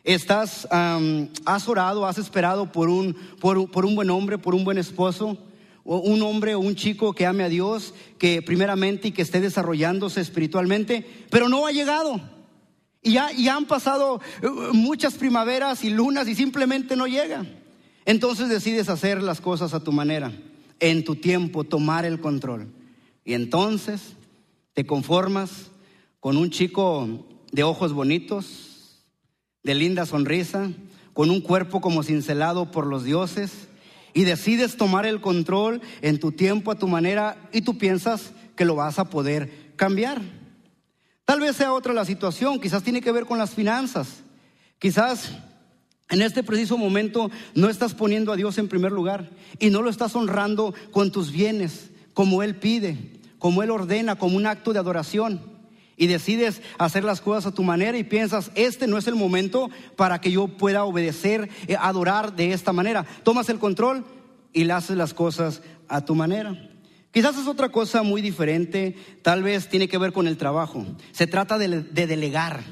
estás, 0.05 0.69
has 0.71 1.69
orado, 1.69 2.07
has 2.07 2.19
esperado 2.19 2.71
por 2.71 2.89
un, 2.89 3.15
por, 3.41 3.71
por 3.71 3.85
un 3.85 3.97
buen 3.97 4.11
hombre, 4.11 4.39
por 4.39 4.55
un 4.55 4.65
buen 4.65 4.79
esposo, 4.79 5.37
o 5.85 5.99
un 5.99 6.23
hombre 6.23 6.55
o 6.55 6.61
un 6.61 6.75
chico 6.75 7.13
que 7.13 7.27
ame 7.27 7.45
a 7.45 7.49
Dios, 7.49 7.95
que 8.19 8.43
primeramente 8.43 9.09
y 9.09 9.13
que 9.13 9.23
esté 9.23 9.41
desarrollándose 9.41 10.21
espiritualmente, 10.21 11.07
pero 11.31 11.49
no 11.49 11.67
ha 11.67 11.73
llegado. 11.73 12.21
Y 13.07 13.13
ya, 13.13 13.55
han 13.55 13.67
pasado 13.67 14.21
eh, 14.43 14.49
muchas 14.73 15.15
primaveras 15.15 15.85
y 15.85 15.91
lunas 15.91 16.27
y 16.27 16.35
simplemente 16.35 16.97
no 16.97 17.07
llega. 17.07 17.47
Entonces 18.05 18.49
decides 18.49 18.89
hacer 18.89 19.23
las 19.23 19.41
cosas 19.41 19.75
a 19.75 19.85
tu 19.85 19.93
manera, 19.93 20.33
en 20.81 21.05
tu 21.05 21.15
tiempo, 21.15 21.63
tomar 21.63 22.05
el 22.05 22.19
control. 22.19 22.67
Y 23.25 23.35
entonces 23.35 24.17
te 24.73 24.87
conformas 24.87 25.71
con 26.19 26.37
un 26.37 26.51
chico 26.51 27.25
de 27.53 27.63
ojos 27.63 27.93
bonitos, 27.93 29.05
de 29.63 29.77
linda 29.77 30.05
sonrisa, 30.05 30.73
con 31.13 31.31
un 31.31 31.41
cuerpo 31.41 31.81
como 31.81 32.03
cincelado 32.03 32.73
por 32.73 32.89
los 32.89 33.05
dioses, 33.05 33.69
y 34.15 34.25
decides 34.25 34.77
tomar 34.77 35.07
el 35.07 35.21
control 35.21 35.81
en 36.03 36.19
tu 36.19 36.33
tiempo, 36.33 36.73
a 36.73 36.79
tu 36.79 36.89
manera, 36.89 37.37
y 37.53 37.61
tú 37.61 37.79
piensas 37.79 38.33
que 38.57 38.65
lo 38.65 38.75
vas 38.75 38.99
a 38.99 39.11
poder 39.11 39.75
cambiar. 39.77 40.21
Tal 41.27 41.41
vez 41.41 41.57
sea 41.57 41.73
otra 41.73 41.93
la 41.93 42.05
situación, 42.05 42.61
quizás 42.61 42.85
tiene 42.85 43.01
que 43.01 43.11
ver 43.11 43.27
con 43.27 43.37
las 43.37 43.51
finanzas. 43.51 44.23
Quizás 44.79 45.33
en 46.09 46.23
este 46.23 46.45
preciso 46.45 46.79
momento 46.79 47.33
no 47.57 47.69
estás 47.69 47.95
poniendo 47.95 48.33
a 48.33 48.37
Dios 48.37 48.59
en 48.59 48.69
primer 48.69 48.93
lugar 48.93 49.29
y 49.59 49.71
no 49.71 49.83
lo 49.83 49.91
estás 49.91 50.15
honrando 50.15 50.73
con 50.93 51.11
tus 51.11 51.33
bienes, 51.33 51.91
como 52.15 52.45
Él 52.45 52.55
pide, 52.55 52.97
como 53.41 53.65
Él 53.65 53.73
ordena, 53.73 54.15
como 54.15 54.37
un 54.37 54.47
acto 54.47 54.73
de 54.73 54.79
adoración. 54.79 55.41
Y 55.97 56.07
decides 56.07 56.63
hacer 56.79 57.03
las 57.03 57.21
cosas 57.21 57.47
a 57.47 57.55
tu 57.55 57.65
manera 57.65 57.99
y 57.99 58.05
piensas, 58.05 58.53
este 58.55 58.87
no 58.87 58.97
es 58.97 59.09
el 59.09 59.17
momento 59.17 59.69
para 59.97 60.21
que 60.21 60.31
yo 60.31 60.47
pueda 60.47 60.85
obedecer, 60.85 61.49
eh, 61.67 61.77
adorar 61.77 62.37
de 62.37 62.53
esta 62.53 62.73
manera. 62.73 63.05
Tomas 63.25 63.49
el 63.49 63.59
control 63.59 64.05
y 64.53 64.71
haces 64.71 64.97
las 64.97 65.13
cosas 65.13 65.61
a 65.89 66.05
tu 66.05 66.15
manera. 66.15 66.71
Quizás 67.17 67.39
es 67.39 67.47
otra 67.47 67.71
cosa 67.71 68.03
muy 68.03 68.21
diferente, 68.21 68.95
tal 69.23 69.43
vez 69.43 69.71
tiene 69.71 69.89
que 69.89 69.97
ver 69.97 70.13
con 70.13 70.27
el 70.27 70.37
trabajo. 70.37 70.85
Se 71.13 71.27
trata 71.27 71.57
de, 71.57 71.81
delegar 71.81 72.63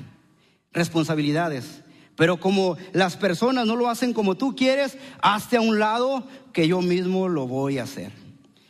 responsabilidades. 0.71 1.81
Pero 2.15 2.39
como 2.39 2.77
las 2.93 3.17
personas 3.17 3.67
no 3.67 3.75
lo 3.75 3.89
hacen 3.89 4.13
como 4.13 4.35
tú 4.35 4.55
quieres, 4.55 4.99
hazte 5.23 5.57
a 5.57 5.63
un 5.63 5.79
lado 5.79 6.29
que 6.53 6.69
yo 6.69 6.83
mismo 6.83 7.27
lo 7.31 7.49
voy 7.49 7.79
a 7.79 7.85
hacer. 7.85 8.13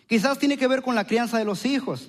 Quizás 0.06 0.38
tiene 0.38 0.58
que 0.58 0.68
ver 0.68 0.80
con 0.80 0.94
la 0.94 1.08
crianza 1.08 1.38
de 1.38 1.44
los 1.44 1.66
hijos. 1.66 2.08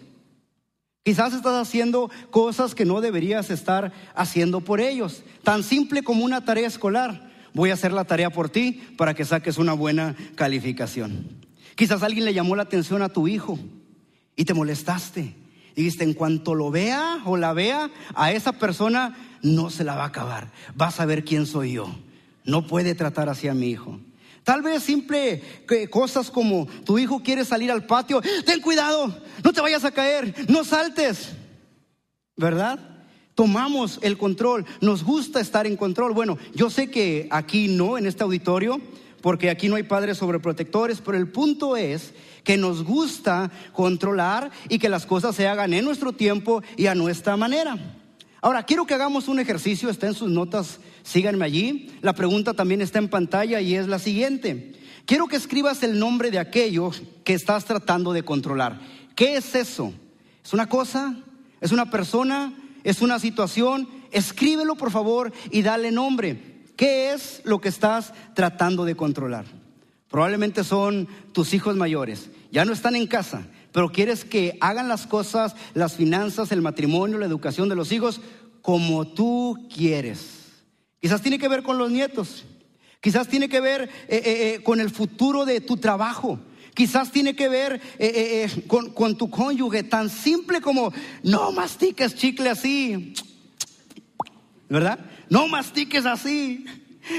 Quizás 1.04 1.34
estás 1.34 1.56
haciendo 1.56 2.12
cosas 2.30 2.76
que 2.76 2.86
no 2.86 3.02
deberías 3.02 3.50
estar 3.50 3.92
haciendo 4.14 4.62
por 4.62 4.80
ellos. 4.80 5.24
Tan 5.42 5.64
simple 5.64 6.04
como 6.04 6.24
una 6.24 6.46
tarea 6.46 6.68
escolar. 6.68 7.32
Voy 7.56 7.72
a 7.72 7.74
hacer 7.74 7.94
la 7.94 8.06
tarea 8.06 8.30
por 8.30 8.48
ti 8.48 8.84
para 8.96 9.16
que 9.16 9.26
saques 9.26 9.58
una 9.58 9.74
buena 9.74 10.16
calificación. 10.36 11.45
Quizás 11.76 12.04
alguien 12.04 12.26
le 12.26 12.34
llamó 12.34 12.56
la 12.56 12.64
atención 12.64 13.02
a 13.02 13.10
tu 13.10 13.28
hijo 13.28 13.60
y 14.36 14.46
te 14.46 14.54
molestaste. 14.54 15.36
Y 15.76 15.84
dijiste, 15.84 16.06
en 16.06 16.14
cuanto 16.14 16.56
lo 16.56 16.72
vea 16.72 17.22
o 17.26 17.36
la 17.36 17.54
vea, 17.54 17.92
a 18.14 18.32
esa 18.32 18.54
persona 18.54 19.18
no 19.42 19.70
se 19.70 19.84
la 19.84 19.96
va 19.96 20.04
a 20.04 20.08
acabar. 20.08 20.52
Va 20.80 20.88
a 20.88 20.92
saber 20.92 21.26
quién 21.26 21.46
soy 21.46 21.74
yo. 21.74 21.94
No 22.46 22.66
puede 22.66 22.96
tratar 22.96 23.28
así 23.28 23.48
a 23.48 23.54
mi 23.54 23.68
hijo. 23.68 24.00
Tal 24.46 24.62
vez 24.62 24.84
simple 24.84 25.42
cosas 25.90 26.30
como 26.30 26.68
tu 26.86 27.00
hijo 27.00 27.22
quiere 27.24 27.44
salir 27.44 27.72
al 27.72 27.86
patio. 27.86 28.22
Ten 28.46 28.62
cuidado, 28.62 29.14
no 29.44 29.52
te 29.52 29.60
vayas 29.60 29.84
a 29.84 29.92
caer, 29.92 30.34
no 30.48 30.64
saltes. 30.64 31.32
¿Verdad? 32.38 32.80
Tomamos 33.34 34.00
el 34.02 34.18
control, 34.18 34.66
nos 34.82 35.04
gusta 35.04 35.42
estar 35.42 35.66
en 35.68 35.76
control. 35.76 36.14
Bueno, 36.14 36.38
yo 36.54 36.70
sé 36.70 36.90
que 36.90 37.28
aquí 37.32 37.68
no, 37.68 37.98
en 37.98 38.06
este 38.06 38.24
auditorio, 38.24 38.80
porque 39.26 39.50
aquí 39.50 39.70
no 39.70 39.76
hay 39.76 39.82
padres 39.82 40.20
sobreprotectores, 40.20 41.02
pero 41.02 41.18
el 41.18 41.28
punto 41.28 41.76
es 41.78 42.14
que 42.44 42.58
nos 42.58 42.84
gusta 42.84 43.50
controlar 43.74 44.52
y 44.70 44.78
que 44.78 44.88
las 44.88 45.08
cosas 45.08 45.36
se 45.36 45.48
hagan 45.48 45.74
en 45.74 45.84
nuestro 45.84 46.14
tiempo 46.14 46.62
y 46.78 46.86
a 46.86 46.94
nuestra 46.94 47.36
manera. 47.36 47.76
Ahora, 48.40 48.62
quiero 48.68 48.86
que 48.86 48.94
hagamos 48.94 49.28
un 49.28 49.40
ejercicio, 49.40 49.90
está 49.90 50.06
en 50.06 50.14
sus 50.14 50.30
notas, 50.30 50.80
síganme 51.02 51.44
allí. 51.44 51.90
La 52.02 52.14
pregunta 52.14 52.54
también 52.54 52.84
está 52.84 53.00
en 53.00 53.10
pantalla 53.10 53.62
y 53.62 53.74
es 53.74 53.88
la 53.88 53.98
siguiente. 53.98 54.74
Quiero 55.08 55.26
que 55.26 55.38
escribas 55.38 55.82
el 55.82 55.98
nombre 55.98 56.30
de 56.30 56.38
aquello 56.38 56.92
que 57.24 57.34
estás 57.34 57.66
tratando 57.66 58.14
de 58.14 58.22
controlar. 58.22 58.80
¿Qué 59.16 59.38
es 59.38 59.56
eso? 59.56 59.92
¿Es 60.44 60.54
una 60.54 60.70
cosa? 60.70 61.16
¿Es 61.62 61.72
una 61.72 61.90
persona? 61.90 62.54
¿Es 62.84 63.02
una 63.02 63.18
situación? 63.18 63.90
Escríbelo 64.12 64.76
por 64.76 64.92
favor 64.92 65.34
y 65.50 65.64
dale 65.64 65.90
nombre. 65.90 66.55
¿Qué 66.76 67.14
es 67.14 67.42
lo 67.46 67.60
que 67.62 67.70
estás 67.70 68.14
tratando 68.34 68.86
de 68.86 68.96
controlar? 68.96 69.46
Probablemente 70.10 70.64
son 70.64 71.08
tus 71.32 71.54
hijos 71.54 71.76
mayores. 71.76 72.30
Ya 72.52 72.66
no 72.66 72.74
están 72.74 72.96
en 72.96 73.08
casa, 73.08 73.48
pero 73.72 73.92
quieres 73.92 74.24
que 74.24 74.58
hagan 74.62 74.88
las 74.88 75.08
cosas, 75.08 75.56
las 75.74 75.94
finanzas, 75.94 76.52
el 76.52 76.62
matrimonio, 76.62 77.18
la 77.18 77.26
educación 77.26 77.70
de 77.70 77.76
los 77.76 77.92
hijos, 77.92 78.22
como 78.62 79.08
tú 79.08 79.68
quieres. 79.74 80.46
Quizás 81.02 81.22
tiene 81.22 81.38
que 81.38 81.48
ver 81.48 81.64
con 81.64 81.78
los 81.78 81.92
nietos. 81.92 82.46
Quizás 83.00 83.28
tiene 83.28 83.48
que 83.48 83.60
ver 83.60 83.84
eh, 83.84 83.90
eh, 84.08 84.22
eh, 84.26 84.64
con 84.64 84.80
el 84.80 84.90
futuro 84.90 85.46
de 85.46 85.62
tu 85.62 85.78
trabajo. 85.78 86.40
Quizás 86.74 87.12
tiene 87.12 87.36
que 87.36 87.48
ver 87.48 87.80
con, 88.68 88.90
con 88.90 89.16
tu 89.16 89.30
cónyuge, 89.30 89.84
tan 89.84 90.10
simple 90.10 90.60
como 90.60 90.92
no 91.24 91.52
mastiques 91.52 92.16
chicle 92.16 92.50
así. 92.50 93.14
¿Verdad? 94.68 95.00
No 95.36 95.50
mastiques 95.50 96.06
así. 96.06 96.64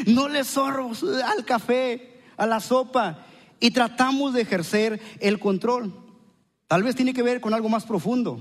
No 0.06 0.26
le 0.26 0.42
zorros 0.42 1.02
al 1.02 1.44
café, 1.44 2.22
a 2.38 2.46
la 2.46 2.60
sopa. 2.60 3.26
Y 3.60 3.72
tratamos 3.72 4.32
de 4.32 4.40
ejercer 4.40 5.02
el 5.20 5.38
control. 5.38 5.92
Tal 6.66 6.82
vez 6.82 6.96
tiene 6.96 7.12
que 7.12 7.22
ver 7.22 7.42
con 7.42 7.52
algo 7.52 7.68
más 7.68 7.84
profundo. 7.84 8.40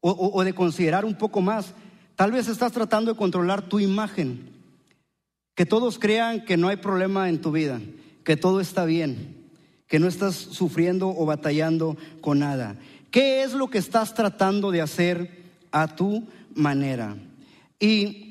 O, 0.00 0.42
de 0.42 0.54
considerar 0.54 1.04
un 1.04 1.14
poco 1.14 1.42
más. 1.42 1.74
Tal 2.16 2.32
vez 2.32 2.48
estás 2.48 2.72
tratando 2.72 3.12
de 3.12 3.18
controlar 3.18 3.60
tu 3.60 3.80
imagen. 3.80 4.48
Que 5.54 5.66
todos 5.66 5.98
crean 5.98 6.46
que 6.46 6.56
no 6.56 6.68
hay 6.68 6.76
problema 6.76 7.28
en 7.28 7.42
tu 7.42 7.52
vida, 7.52 7.82
que 8.24 8.38
todo 8.38 8.62
está 8.62 8.86
bien, 8.86 9.50
que 9.88 9.98
no 9.98 10.08
estás 10.08 10.36
sufriendo 10.36 11.08
o 11.14 11.26
batallando 11.26 11.98
con 12.22 12.38
nada. 12.38 12.76
¿Qué 13.10 13.42
es 13.42 13.52
lo 13.52 13.68
que 13.68 13.76
estás 13.76 14.14
tratando 14.14 14.70
de 14.70 14.80
hacer 14.80 15.44
a 15.70 15.94
tu 15.96 16.26
manera? 16.54 17.18
Y 17.78 18.29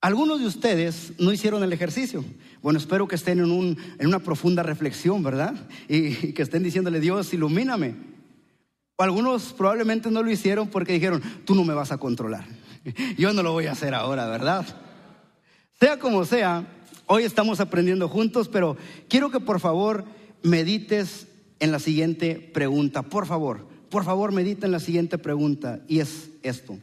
algunos 0.00 0.38
de 0.38 0.46
ustedes 0.46 1.12
no 1.18 1.32
hicieron 1.32 1.62
el 1.64 1.72
ejercicio. 1.72 2.24
Bueno, 2.62 2.78
espero 2.78 3.08
que 3.08 3.16
estén 3.16 3.40
en, 3.40 3.76
una 4.00 4.18
profunda 4.20 4.62
reflexión, 4.62 5.22
¿verdad? 5.22 5.54
Y, 5.88 6.32
que 6.32 6.42
estén 6.42 6.62
diciéndole, 6.62 7.00
Dios, 7.00 7.32
ilumíname. 7.34 7.96
O 8.96 9.02
algunos 9.02 9.52
probablemente 9.52 10.10
no 10.10 10.22
lo 10.22 10.30
hicieron 10.30 10.68
porque 10.68 10.92
dijeron, 10.92 11.22
tú 11.44 11.54
no 11.54 11.64
me 11.64 11.74
vas 11.74 11.90
a 11.90 11.98
controlar. 11.98 12.44
Yo 13.18 13.32
no 13.32 13.42
lo 13.42 13.52
voy 13.52 13.66
a 13.66 13.72
hacer 13.72 13.94
ahora, 13.94 14.28
¿verdad? 14.28 14.66
Sea 15.80 15.98
como 15.98 16.24
sea, 16.24 16.66
hoy 17.06 17.24
estamos 17.24 17.58
aprendiendo 17.58 18.08
juntos, 18.08 18.48
pero 18.48 18.76
quiero 19.08 19.30
que 19.30 19.40
por 19.40 19.58
favor 19.58 20.04
medites 20.42 21.26
en 21.58 21.72
la 21.72 21.80
siguiente 21.80 22.36
pregunta. 22.54 23.02
Por 23.02 23.26
favor, 23.26 23.66
por 23.90 24.04
favor 24.04 24.30
medita 24.30 24.66
en 24.66 24.72
la 24.72 24.80
siguiente 24.80 25.18
pregunta. 25.18 25.80
Y 25.88 26.00
es 26.00 26.30
esto. 26.44 26.78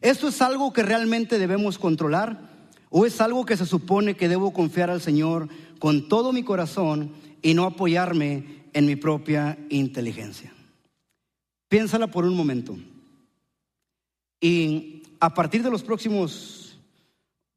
¿Esto 0.00 0.28
es 0.28 0.42
algo 0.42 0.72
que 0.72 0.82
realmente 0.82 1.38
debemos 1.38 1.78
controlar? 1.78 2.55
¿O 2.90 3.06
es 3.06 3.20
algo 3.20 3.44
que 3.44 3.56
se 3.56 3.66
supone 3.66 4.16
que 4.16 4.28
debo 4.28 4.52
confiar 4.52 4.90
al 4.90 5.00
Señor 5.00 5.48
con 5.78 6.08
todo 6.08 6.32
mi 6.32 6.42
corazón 6.42 7.12
y 7.42 7.54
no 7.54 7.64
apoyarme 7.64 8.64
en 8.72 8.86
mi 8.86 8.96
propia 8.96 9.58
inteligencia? 9.68 10.52
Piénsala 11.68 12.06
por 12.06 12.24
un 12.24 12.36
momento. 12.36 12.76
Y 14.40 15.02
a 15.18 15.34
partir 15.34 15.62
de 15.62 15.70
los 15.70 15.82
próximos, 15.82 16.78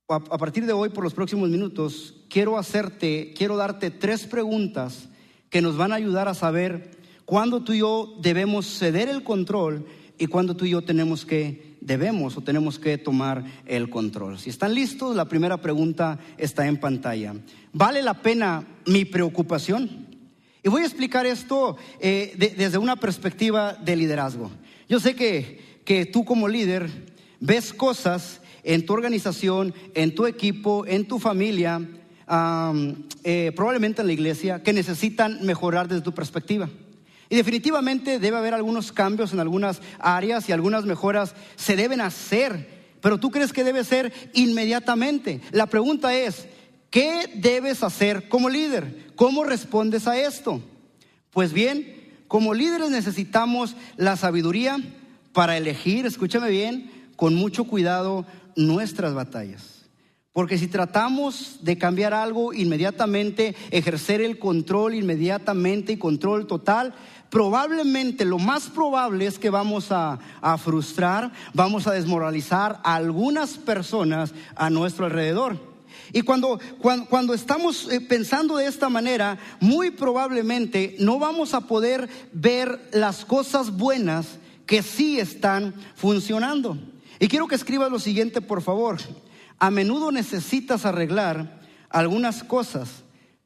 a 0.08 0.38
partir 0.38 0.66
de 0.66 0.74
hoy, 0.74 0.90
por 0.90 1.04
los 1.04 1.14
próximos 1.14 1.50
minutos, 1.50 2.16
quiero 2.30 2.58
hacerte, 2.58 3.34
quiero 3.38 3.58
darte 3.58 3.92
tres 3.92 4.26
preguntas 4.26 5.10
que 5.50 5.62
nos 5.62 5.78
van 5.78 5.92
a 5.92 5.96
ayudar 5.96 6.28
a 6.28 6.34
saber 6.34 6.98
cuándo 7.26 7.64
tú 7.64 7.74
y 7.74 7.80
yo 7.80 8.16
debemos 8.22 8.66
ceder 8.66 9.10
el 9.10 9.24
control 9.24 9.86
y 10.20 10.28
cuándo 10.28 10.56
tú 10.56 10.66
y 10.66 10.72
yo 10.72 10.82
tenemos 10.82 11.26
que 11.26 11.78
debemos 11.82 12.38
o 12.38 12.42
tenemos 12.42 12.78
que 12.78 12.98
tomar 12.98 13.44
el 13.66 13.90
control. 13.90 14.38
Si 14.38 14.50
están 14.50 14.76
listos, 14.76 15.16
la 15.16 15.26
primera 15.26 15.58
pregunta 15.58 16.20
está 16.38 16.68
en 16.68 16.78
pantalla. 16.78 17.34
¿Vale 17.72 18.04
la 18.04 18.22
pena 18.22 18.68
mi 18.86 19.06
preocupación? 19.06 20.08
Y 20.62 20.68
voy 20.68 20.82
a 20.82 20.86
explicar 20.86 21.26
esto 21.26 21.78
eh, 22.02 22.54
desde 22.58 22.78
una 22.78 22.98
perspectiva 22.98 23.74
de 23.74 23.96
liderazgo. 23.96 24.52
Yo 24.90 25.00
sé 25.00 25.16
que, 25.16 25.80
que 25.86 26.06
tú 26.06 26.26
como 26.26 26.50
líder 26.50 26.90
ves 27.40 27.74
cosas 27.74 28.42
en 28.64 28.86
tu 28.86 28.92
organización, 28.92 29.74
en 29.96 30.14
tu 30.14 30.26
equipo, 30.26 30.86
en 30.86 31.08
tu 31.08 31.18
familia, 31.18 31.82
eh, 33.24 33.52
probablemente 33.56 34.02
en 34.02 34.08
la 34.08 34.14
iglesia, 34.14 34.62
que 34.62 34.74
necesitan 34.74 35.40
mejorar 35.44 35.88
desde 35.88 36.02
tu 36.02 36.14
perspectiva. 36.14 36.70
Y 37.30 37.36
definitivamente 37.36 38.18
debe 38.20 38.38
haber 38.38 38.56
algunos 38.56 38.92
cambios 38.92 39.34
en 39.34 39.40
algunas 39.40 39.82
áreas 40.00 40.50
y 40.50 40.52
algunas 40.52 40.86
mejoras 40.86 41.36
se 41.56 41.76
deben 41.76 42.02
hacer, 42.02 42.96
pero 43.02 43.20
tú 43.20 43.30
crees 43.30 43.54
que 43.54 43.64
debe 43.64 43.84
ser 43.84 44.12
inmediatamente. 44.34 45.40
La 45.52 45.68
pregunta 45.68 46.16
es, 46.16 46.48
¿qué 46.90 47.32
debes 47.36 47.84
hacer 47.84 48.28
como 48.30 48.50
líder? 48.50 49.14
¿Cómo 49.16 49.44
respondes 49.44 50.08
a 50.08 50.20
esto? 50.20 50.62
Pues 51.30 51.54
bien, 51.54 52.14
como 52.28 52.56
líderes 52.56 52.90
necesitamos 52.90 53.76
la 53.96 54.18
sabiduría 54.18 54.78
para 55.32 55.56
elegir, 55.56 56.08
escúchame 56.08 56.50
bien, 56.50 56.92
con 57.16 57.36
mucho 57.36 57.66
cuidado 57.66 58.26
nuestras 58.56 59.14
batallas. 59.14 59.80
Porque 60.32 60.58
si 60.58 60.68
tratamos 60.68 61.60
de 61.64 61.78
cambiar 61.78 62.14
algo 62.14 62.54
inmediatamente, 62.54 63.56
ejercer 63.72 64.22
el 64.22 64.40
control 64.40 64.94
inmediatamente 64.94 65.94
y 65.94 65.98
control 65.98 66.48
total, 66.48 66.94
probablemente 67.30 68.26
lo 68.26 68.40
más 68.40 68.68
probable 68.68 69.26
es 69.26 69.40
que 69.40 69.50
vamos 69.50 69.92
a, 69.92 70.20
frustrar, 70.58 71.32
vamos 71.54 71.88
a 71.88 71.94
desmoralizar 71.94 72.80
a 72.84 72.96
algunas 72.96 73.58
personas 73.58 74.34
a 74.56 74.70
nuestro 74.70 75.06
alrededor. 75.06 75.70
Y 76.12 76.24
cuando, 76.24 76.60
cuando, 76.80 77.34
estamos 77.34 77.88
eh, 77.92 78.02
pensando 78.02 78.58
de 78.58 78.66
esta 78.66 78.90
manera, 78.90 79.38
muy 79.60 79.92
probablemente 79.92 80.96
no 81.00 81.20
vamos 81.20 81.54
a 81.54 81.62
poder 81.62 82.10
ver 82.34 82.90
las 82.94 83.26
cosas 83.26 83.78
buenas 83.78 84.40
que 84.66 84.82
sí 84.82 85.20
están 85.20 85.74
funcionando. 85.96 86.78
Y 87.20 87.28
quiero 87.28 87.48
que 87.48 87.56
escribas 87.56 87.92
lo 87.92 88.00
siguiente, 88.00 88.42
por 88.42 88.62
favor. 88.62 88.98
A 89.60 89.70
menudo 89.70 90.12
necesitas 90.12 90.86
arreglar 90.86 91.60
algunas 91.90 92.44
cosas, 92.44 93.04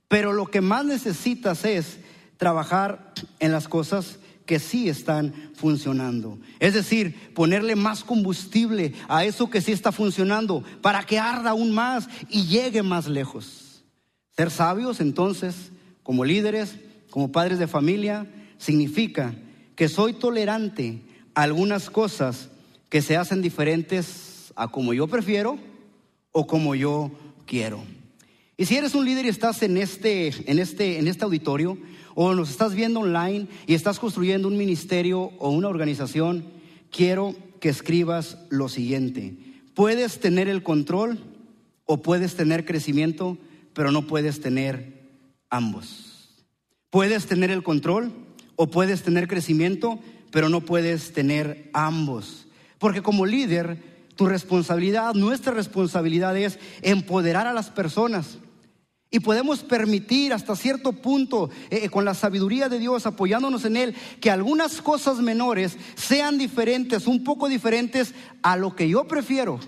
pero 0.08 0.32
lo 0.32 0.46
que 0.46 0.62
más 0.62 0.86
necesitas 0.86 1.66
es 1.66 1.98
trabajar 2.38 3.14
en 3.40 3.52
las 3.52 3.68
cosas 3.68 4.20
que 4.46 4.60
sí 4.60 4.90
están 4.90 5.34
funcionando. 5.56 6.38
Es 6.60 6.74
decir, 6.74 7.34
ponerle 7.34 7.76
más 7.76 8.04
combustible 8.04 8.94
a 9.08 9.26
eso 9.26 9.50
que 9.50 9.62
sí 9.62 9.72
está 9.72 9.92
funcionando 9.92 10.64
para 10.82 11.04
que 11.04 11.20
arda 11.20 11.52
aún 11.52 11.72
más 11.72 12.10
y 12.30 12.46
llegue 12.46 12.84
más 12.84 13.08
lejos. 13.08 13.84
Ser 14.36 14.52
sabios 14.52 15.00
entonces, 15.00 15.72
como 16.02 16.26
líderes, 16.26 16.76
como 17.10 17.32
padres 17.32 17.60
de 17.60 17.68
familia, 17.68 18.28
significa 18.58 19.34
que 19.76 19.88
soy 19.88 20.14
tolerante 20.14 21.02
a 21.36 21.44
algunas 21.44 21.90
cosas 21.90 22.50
que 22.90 23.02
se 23.02 23.18
hacen 23.18 23.42
diferentes 23.42 24.52
a 24.56 24.68
como 24.68 24.94
yo 24.94 25.08
prefiero 25.08 25.58
o 26.32 26.48
como 26.48 26.76
yo 26.76 27.12
quiero. 27.46 27.84
Y 28.56 28.66
si 28.66 28.76
eres 28.76 28.94
un 28.94 29.06
líder 29.06 29.26
y 29.26 29.30
estás 29.30 29.64
en 29.64 29.78
este, 29.78 30.32
en 30.50 30.60
este, 30.60 31.00
en 31.00 31.08
este 31.08 31.24
auditorio, 31.24 31.78
o 32.16 32.34
nos 32.36 32.52
estás 32.52 32.76
viendo 32.76 33.00
online 33.00 33.48
y 33.66 33.74
estás 33.74 34.00
construyendo 34.00 34.48
un 34.48 34.58
ministerio 34.58 35.32
o 35.40 35.50
una 35.50 35.70
organización, 35.70 36.46
quiero 36.92 37.36
que 37.60 37.70
escribas 37.70 38.38
lo 38.50 38.70
siguiente. 38.70 39.38
Puedes 39.74 40.20
tener 40.20 40.48
el 40.48 40.62
control 40.62 41.20
o 41.86 42.02
puedes 42.04 42.36
tener 42.36 42.66
crecimiento, 42.66 43.38
pero 43.74 43.92
no 43.92 44.06
puedes 44.06 44.40
tener 44.42 45.10
ambos. 45.50 46.30
Puedes 46.92 47.26
tener 47.26 47.50
el 47.50 47.64
control 47.64 48.12
o 48.56 48.70
puedes 48.70 49.02
tener 49.02 49.28
crecimiento, 49.28 50.00
pero 50.32 50.50
no 50.50 50.62
puedes 50.62 51.12
tener 51.14 51.72
ambos. 51.74 52.46
Porque 52.78 53.02
como 53.02 53.26
líder, 53.26 53.82
tu 54.16 54.28
responsabilidad, 54.28 55.16
nuestra 55.16 55.54
responsabilidad 55.54 56.38
es 56.38 56.60
empoderar 56.84 57.48
a 57.48 57.54
las 57.54 57.72
personas 57.72 58.38
y 59.14 59.20
podemos 59.20 59.62
permitir 59.62 60.34
hasta 60.34 60.56
cierto 60.56 60.92
punto, 60.92 61.52
eh, 61.70 61.82
eh, 61.84 61.90
con 61.90 62.04
la 62.04 62.16
sabiduría 62.16 62.68
de 62.68 62.80
Dios, 62.80 63.06
apoyándonos 63.06 63.64
en 63.64 63.78
Él, 63.78 63.96
que 64.20 64.32
algunas 64.32 64.82
cosas 64.82 65.20
menores 65.20 65.78
sean 65.94 66.40
diferentes, 66.40 67.06
un 67.06 67.24
poco 67.24 67.48
diferentes 67.48 68.16
a 68.42 68.58
lo 68.58 68.76
que 68.76 68.90
yo 68.90 69.08
prefiero 69.08 69.60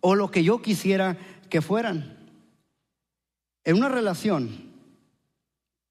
o 0.00 0.14
lo 0.14 0.30
que 0.30 0.42
yo 0.42 0.62
quisiera 0.62 1.18
que 1.50 1.60
fueran. 1.60 2.16
En 3.64 3.76
una 3.76 3.90
relación 3.90 4.72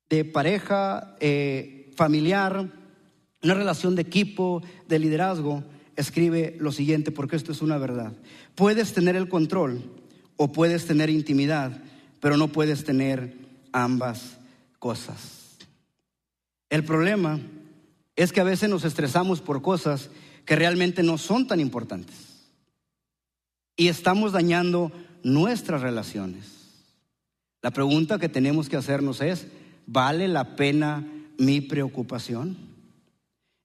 de 0.09 0.25
pareja, 0.25 1.15
eh, 1.19 1.91
familiar, 1.95 2.71
una 3.43 3.53
relación 3.53 3.95
de 3.95 4.01
equipo, 4.01 4.63
de 4.87 4.97
liderazgo, 4.97 5.63
escribe 5.95 6.57
lo 6.59 6.71
siguiente, 6.71 7.11
porque 7.11 7.35
esto 7.35 7.51
es 7.51 7.61
una 7.61 7.77
verdad. 7.77 8.13
Puedes 8.55 8.93
tener 8.93 9.15
el 9.15 9.29
control 9.29 9.83
o 10.37 10.51
puedes 10.51 10.87
tener 10.87 11.11
intimidad 11.11 11.83
pero 12.25 12.38
no 12.38 12.47
puedes 12.47 12.83
tener 12.83 13.38
ambas 13.71 14.39
cosas. 14.79 15.57
El 16.71 16.83
problema 16.83 17.39
es 18.15 18.33
que 18.33 18.41
a 18.41 18.43
veces 18.43 18.67
nos 18.67 18.83
estresamos 18.83 19.41
por 19.41 19.61
cosas 19.61 20.09
que 20.43 20.55
realmente 20.55 21.03
no 21.03 21.19
son 21.19 21.45
tan 21.45 21.59
importantes 21.59 22.15
y 23.77 23.89
estamos 23.89 24.31
dañando 24.31 24.91
nuestras 25.21 25.81
relaciones. 25.81 26.47
La 27.61 27.69
pregunta 27.69 28.17
que 28.17 28.27
tenemos 28.27 28.69
que 28.69 28.77
hacernos 28.77 29.21
es, 29.21 29.45
¿vale 29.85 30.27
la 30.27 30.55
pena 30.55 31.07
mi 31.38 31.61
preocupación? 31.61 32.57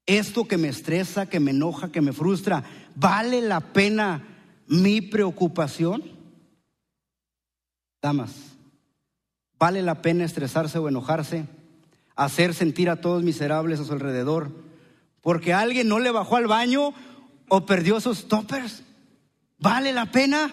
Esto 0.05 0.47
que 0.47 0.59
me 0.59 0.69
estresa, 0.69 1.25
que 1.25 1.41
me 1.41 1.53
enoja, 1.53 1.91
que 1.91 2.03
me 2.03 2.13
frustra, 2.13 2.63
¿vale 2.95 3.41
la 3.41 3.61
pena 3.73 4.23
mi 4.67 5.01
preocupación? 5.01 6.03
Damas, 8.03 8.50
¿vale 9.61 9.83
la 9.83 10.03
pena 10.03 10.25
estresarse 10.25 10.79
o 10.79 10.89
enojarse? 10.89 11.45
Hacer 12.17 12.55
sentir 12.55 12.91
a 12.91 13.01
todos 13.01 13.23
miserables 13.23 13.79
a 13.79 13.85
su 13.85 13.93
alrededor 13.93 14.51
porque 15.21 15.53
alguien 15.53 15.87
no 15.87 15.99
le 16.01 16.11
bajó 16.11 16.37
al 16.37 16.47
baño 16.47 16.95
o 17.49 17.67
perdió 17.67 18.01
sus 18.01 18.27
toppers. 18.27 18.83
¿Vale 19.59 19.93
la 19.93 20.07
pena? 20.07 20.51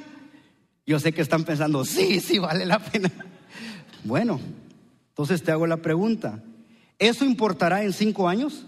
Yo 0.86 1.00
sé 1.00 1.13
que 1.13 1.22
están 1.22 1.46
pensando, 1.46 1.86
sí, 1.86 2.20
sí, 2.20 2.38
vale 2.38 2.65
la 2.65 2.80
pena. 2.80 3.10
Bueno, 4.04 4.39
entonces 5.10 5.43
te 5.43 5.52
hago 5.52 5.67
la 5.67 5.78
pregunta, 5.78 6.41
¿eso 6.98 7.26
importará 7.26 7.84
en 7.84 7.91
cinco 7.91 8.30
años? 8.30 8.65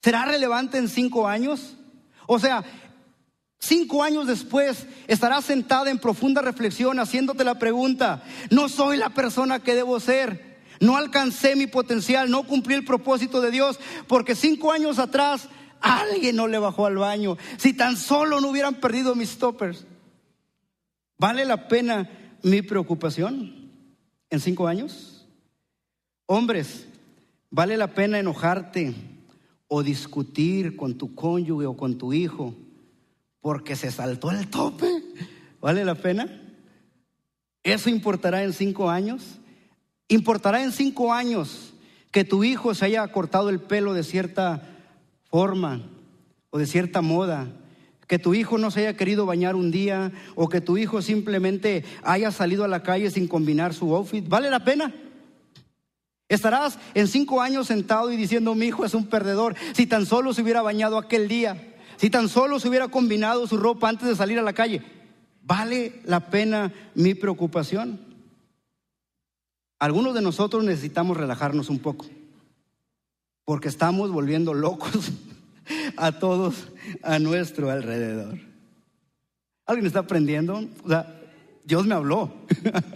¿Será 0.00 0.24
relevante 0.24 0.78
en 0.78 0.88
cinco 0.88 1.28
años? 1.28 1.76
O 2.26 2.38
sea, 2.38 2.64
Cinco 3.64 4.02
años 4.02 4.26
después 4.26 4.88
estarás 5.06 5.44
sentada 5.44 5.88
en 5.88 6.00
profunda 6.00 6.42
reflexión 6.42 6.98
haciéndote 6.98 7.44
la 7.44 7.60
pregunta, 7.60 8.24
no 8.50 8.68
soy 8.68 8.96
la 8.96 9.10
persona 9.10 9.60
que 9.60 9.76
debo 9.76 10.00
ser, 10.00 10.58
no 10.80 10.96
alcancé 10.96 11.54
mi 11.54 11.68
potencial, 11.68 12.28
no 12.28 12.44
cumplí 12.44 12.74
el 12.74 12.84
propósito 12.84 13.40
de 13.40 13.52
Dios, 13.52 13.78
porque 14.08 14.34
cinco 14.34 14.72
años 14.72 14.98
atrás 14.98 15.48
alguien 15.80 16.34
no 16.34 16.48
le 16.48 16.58
bajó 16.58 16.86
al 16.86 16.96
baño, 16.96 17.38
si 17.56 17.72
tan 17.72 17.96
solo 17.96 18.40
no 18.40 18.48
hubieran 18.48 18.80
perdido 18.80 19.14
mis 19.14 19.38
toppers. 19.38 19.86
¿Vale 21.16 21.44
la 21.44 21.68
pena 21.68 22.10
mi 22.42 22.62
preocupación 22.62 23.70
en 24.28 24.40
cinco 24.40 24.66
años? 24.66 25.24
Hombres, 26.26 26.88
¿vale 27.48 27.76
la 27.76 27.94
pena 27.94 28.18
enojarte 28.18 28.92
o 29.68 29.84
discutir 29.84 30.74
con 30.74 30.98
tu 30.98 31.14
cónyuge 31.14 31.66
o 31.66 31.76
con 31.76 31.96
tu 31.96 32.12
hijo 32.12 32.56
porque 33.42 33.76
se 33.76 33.90
saltó 33.90 34.30
el 34.30 34.48
tope? 34.48 34.86
¿Vale 35.60 35.84
la 35.84 35.96
pena? 35.96 36.40
¿Eso 37.62 37.90
importará 37.90 38.42
en 38.42 38.54
cinco 38.54 38.88
años? 38.88 39.38
¿Importará 40.08 40.62
en 40.62 40.72
cinco 40.72 41.12
años 41.12 41.74
que 42.10 42.24
tu 42.24 42.44
hijo 42.44 42.74
se 42.74 42.86
haya 42.86 43.06
cortado 43.08 43.50
el 43.50 43.60
pelo 43.60 43.92
de 43.92 44.04
cierta 44.04 44.62
forma 45.24 45.82
o 46.50 46.58
de 46.58 46.66
cierta 46.66 47.02
moda? 47.02 47.48
Que 48.06 48.18
tu 48.18 48.34
hijo 48.34 48.58
no 48.58 48.70
se 48.70 48.80
haya 48.80 48.96
querido 48.96 49.26
bañar 49.26 49.56
un 49.56 49.70
día 49.70 50.12
o 50.34 50.48
que 50.48 50.60
tu 50.60 50.78
hijo 50.78 51.02
simplemente 51.02 51.84
haya 52.02 52.30
salido 52.30 52.64
a 52.64 52.68
la 52.68 52.82
calle 52.82 53.10
sin 53.10 53.28
combinar 53.28 53.74
su 53.74 53.94
outfit. 53.94 54.28
¿Vale 54.28 54.50
la 54.50 54.64
pena? 54.64 54.92
Estarás 56.28 56.78
en 56.94 57.08
cinco 57.08 57.40
años 57.40 57.66
sentado 57.66 58.10
y 58.10 58.16
diciendo 58.16 58.54
mi 58.54 58.66
hijo 58.66 58.84
es 58.84 58.94
un 58.94 59.06
perdedor 59.06 59.54
si 59.74 59.86
tan 59.86 60.06
solo 60.06 60.32
se 60.32 60.42
hubiera 60.42 60.62
bañado 60.62 60.96
aquel 60.96 61.28
día, 61.28 61.71
si 62.02 62.10
tan 62.10 62.28
solo 62.28 62.58
se 62.58 62.68
hubiera 62.68 62.88
combinado 62.88 63.46
su 63.46 63.56
ropa 63.56 63.88
antes 63.88 64.08
de 64.08 64.16
salir 64.16 64.36
a 64.36 64.42
la 64.42 64.54
calle. 64.54 64.82
¿Vale 65.44 66.00
la 66.04 66.30
pena 66.30 66.72
mi 66.96 67.14
preocupación? 67.14 68.00
Algunos 69.78 70.12
de 70.12 70.20
nosotros 70.20 70.64
necesitamos 70.64 71.16
relajarnos 71.16 71.70
un 71.70 71.78
poco 71.78 72.06
porque 73.44 73.68
estamos 73.68 74.10
volviendo 74.10 74.52
locos 74.52 75.12
a 75.96 76.18
todos 76.18 76.72
a 77.04 77.20
nuestro 77.20 77.70
alrededor. 77.70 78.36
¿Alguien 79.64 79.86
está 79.86 80.00
aprendiendo? 80.00 80.68
O 80.82 80.88
sea, 80.88 81.20
Dios 81.64 81.86
me 81.86 81.94
habló. 81.94 82.34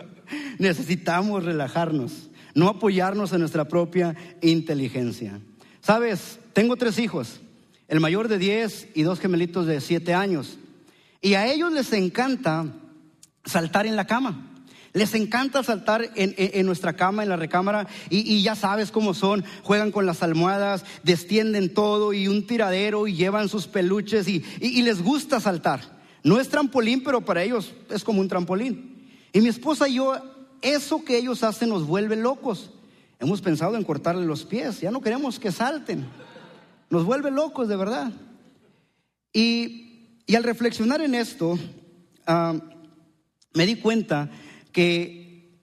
Necesitamos 0.59 1.45
relajarnos, 1.45 2.29
no 2.57 2.69
apoyarnos 2.69 3.33
en 3.33 3.39
nuestra 3.39 3.69
propia 3.69 4.17
inteligencia. 4.43 5.41
Sabes, 5.81 6.41
tengo 6.53 6.75
tres 6.75 6.99
hijos, 6.99 7.41
el 7.89 8.01
mayor 8.01 8.29
de 8.29 8.39
10 8.39 8.89
y 8.95 9.03
dos 9.03 9.21
gemelitos 9.21 9.67
de 9.67 9.81
7 9.81 10.15
años. 10.15 10.59
Y 11.21 11.35
a 11.35 11.47
ellos 11.53 11.73
les 11.73 11.93
encanta 11.93 12.67
saltar 13.45 13.87
en 13.87 13.97
la 13.97 14.07
cama. 14.07 14.53
Les 14.93 15.15
encanta 15.15 15.63
saltar 15.63 16.11
en, 16.15 16.65
nuestra 16.65 16.95
cama, 16.95 17.23
en 17.23 17.29
la 17.29 17.37
recámara, 17.37 17.87
y, 18.09 18.43
ya 18.43 18.55
sabes 18.55 18.91
cómo 18.91 19.13
son. 19.13 19.45
Juegan 19.63 19.93
con 19.93 20.07
las 20.07 20.23
almohadas, 20.23 20.87
destienden 21.03 21.75
todo 21.75 22.15
y 22.15 22.29
un 22.29 22.47
tiradero 22.47 23.07
y 23.07 23.15
llevan 23.15 23.51
sus 23.51 23.67
peluches 23.67 24.27
y, 24.27 24.43
y 24.59 24.81
les 24.81 25.03
gusta 25.03 25.39
saltar. 25.39 25.81
No 26.23 26.41
es 26.41 26.49
trampolín, 26.49 27.05
pero 27.05 27.21
para 27.21 27.43
ellos 27.43 27.75
es 27.91 28.05
como 28.05 28.21
un 28.23 28.29
trampolín. 28.29 29.07
Y 29.35 29.43
mi 29.43 29.49
esposa 29.49 29.87
y 29.87 29.97
yo, 29.97 30.17
eso 30.63 31.05
que 31.05 31.19
ellos 31.19 31.43
hacen 31.43 31.69
nos 31.69 31.87
vuelve 31.87 32.17
locos. 32.17 32.71
Hemos 33.21 33.43
pensado 33.43 33.77
en 33.77 33.85
cortarle 33.85 34.25
los 34.25 34.45
pies, 34.45 34.81
ya 34.81 34.91
no 34.91 35.03
queremos 35.03 35.39
que 35.39 35.53
salten. 35.53 36.07
Nos 36.91 37.05
vuelve 37.05 37.31
locos, 37.31 37.69
de 37.69 37.77
verdad. 37.77 38.13
Y, 39.33 40.19
al 40.35 40.45
reflexionar 40.45 41.01
en 41.01 41.15
esto, 41.15 41.59
ah, 42.27 42.55
me 43.55 43.67
di 43.67 43.77
cuenta 43.77 44.31
que 44.73 45.61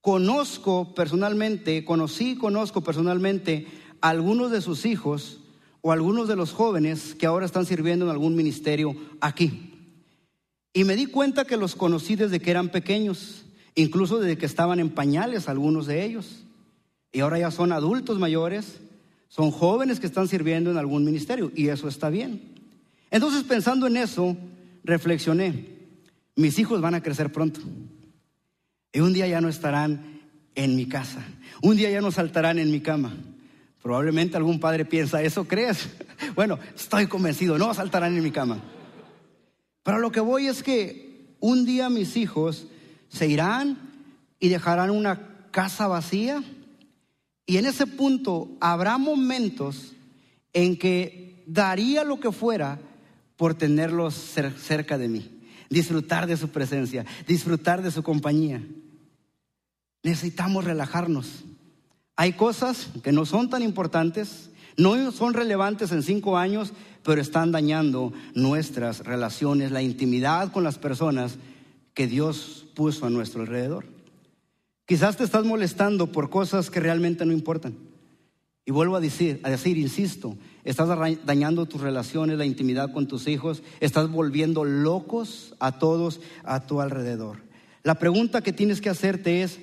conozco 0.00 0.94
personalmente, 0.94 1.84
conocí 1.84 2.32
y 2.32 2.36
conozco 2.36 2.82
personalmente 2.82 3.66
a 4.00 4.10
algunos 4.10 4.50
de 4.50 4.60
sus 4.60 4.84
hijos 4.84 5.40
o 5.80 5.92
algunos 5.92 6.28
de 6.28 6.36
los 6.36 6.52
jóvenes 6.52 7.14
que 7.14 7.26
ahora 7.26 7.46
están 7.46 7.66
sirviendo 7.66 8.04
en 8.04 8.10
algún 8.10 8.36
ministerio 8.36 8.96
aquí. 9.20 9.70
Y 10.72 10.84
me 10.84 10.96
di 10.96 11.06
cuenta 11.06 11.44
que 11.44 11.56
los 11.56 11.74
conocí 11.76 12.16
desde 12.16 12.40
que 12.40 12.50
eran 12.50 12.68
pequeños, 12.68 13.44
incluso 13.74 14.18
desde 14.18 14.36
que 14.36 14.46
estaban 14.46 14.80
en 14.80 14.90
pañales 14.90 15.48
algunos 15.48 15.86
de 15.86 16.04
ellos. 16.04 16.44
Y 17.12 17.20
ahora 17.20 17.38
ya 17.38 17.50
son 17.50 17.70
adultos 17.70 18.18
mayores, 18.18 18.80
son 19.34 19.50
jóvenes 19.50 19.98
que 19.98 20.06
están 20.06 20.28
sirviendo 20.28 20.70
en 20.70 20.76
algún 20.76 21.04
ministerio 21.04 21.50
y 21.56 21.66
eso 21.66 21.88
está 21.88 22.08
bien. 22.08 22.40
Entonces 23.10 23.42
pensando 23.42 23.88
en 23.88 23.96
eso, 23.96 24.36
reflexioné, 24.84 25.70
mis 26.36 26.56
hijos 26.60 26.80
van 26.80 26.94
a 26.94 27.02
crecer 27.02 27.32
pronto. 27.32 27.58
Y 28.92 29.00
un 29.00 29.12
día 29.12 29.26
ya 29.26 29.40
no 29.40 29.48
estarán 29.48 30.20
en 30.54 30.76
mi 30.76 30.86
casa. 30.86 31.20
Un 31.62 31.76
día 31.76 31.90
ya 31.90 32.00
no 32.00 32.12
saltarán 32.12 32.60
en 32.60 32.70
mi 32.70 32.80
cama. 32.80 33.12
Probablemente 33.82 34.36
algún 34.36 34.60
padre 34.60 34.84
piensa, 34.84 35.20
¿eso 35.20 35.48
crees? 35.48 35.88
Bueno, 36.36 36.60
estoy 36.76 37.08
convencido, 37.08 37.58
no 37.58 37.74
saltarán 37.74 38.16
en 38.16 38.22
mi 38.22 38.30
cama. 38.30 38.60
Pero 39.82 39.98
lo 39.98 40.12
que 40.12 40.20
voy 40.20 40.46
es 40.46 40.62
que 40.62 41.34
un 41.40 41.64
día 41.64 41.90
mis 41.90 42.16
hijos 42.16 42.68
se 43.08 43.26
irán 43.26 43.78
y 44.38 44.48
dejarán 44.48 44.90
una 44.90 45.48
casa 45.50 45.88
vacía. 45.88 46.40
Y 47.46 47.56
en 47.58 47.66
ese 47.66 47.86
punto 47.86 48.56
habrá 48.60 48.98
momentos 48.98 49.92
en 50.52 50.78
que 50.78 51.42
daría 51.46 52.04
lo 52.04 52.20
que 52.20 52.32
fuera 52.32 52.80
por 53.36 53.54
tenerlos 53.54 54.14
cerca 54.14 54.96
de 54.96 55.08
mí, 55.08 55.30
disfrutar 55.68 56.26
de 56.26 56.36
su 56.36 56.48
presencia, 56.48 57.04
disfrutar 57.26 57.82
de 57.82 57.90
su 57.90 58.02
compañía 58.02 58.62
necesitamos 60.04 60.64
relajarnos. 60.64 61.44
Hay 62.14 62.34
cosas 62.34 62.90
que 63.02 63.10
no 63.10 63.26
son 63.26 63.50
tan 63.50 63.62
importantes, 63.62 64.50
no 64.76 65.10
son 65.10 65.34
relevantes 65.34 65.90
en 65.90 66.04
cinco 66.04 66.36
años, 66.36 66.72
pero 67.02 67.20
están 67.20 67.50
dañando 67.50 68.12
nuestras 68.34 69.00
relaciones, 69.00 69.72
la 69.72 69.82
intimidad 69.82 70.52
con 70.52 70.62
las 70.62 70.78
personas 70.78 71.36
que 71.94 72.06
Dios 72.06 72.66
puso 72.74 73.06
a 73.06 73.10
nuestro 73.10 73.40
alrededor. 73.40 73.86
Quizás 74.86 75.16
te 75.16 75.24
estás 75.24 75.44
molestando 75.44 76.12
por 76.12 76.30
cosas 76.30 76.70
que 76.70 76.80
realmente 76.80 77.24
no 77.24 77.32
importan. 77.32 77.74
Y 78.66 78.70
vuelvo 78.70 78.96
a 78.96 79.00
decir, 79.00 79.40
a 79.42 79.50
decir, 79.50 79.76
insisto, 79.76 80.36
estás 80.64 80.88
dañando 81.24 81.66
tus 81.66 81.80
relaciones, 81.80 82.38
la 82.38 82.46
intimidad 82.46 82.92
con 82.92 83.06
tus 83.06 83.26
hijos, 83.28 83.62
estás 83.80 84.10
volviendo 84.10 84.64
locos 84.64 85.54
a 85.58 85.78
todos 85.78 86.20
a 86.44 86.66
tu 86.66 86.80
alrededor. 86.80 87.42
La 87.82 87.98
pregunta 87.98 88.40
que 88.42 88.54
tienes 88.54 88.80
que 88.80 88.88
hacerte 88.88 89.42
es, 89.42 89.60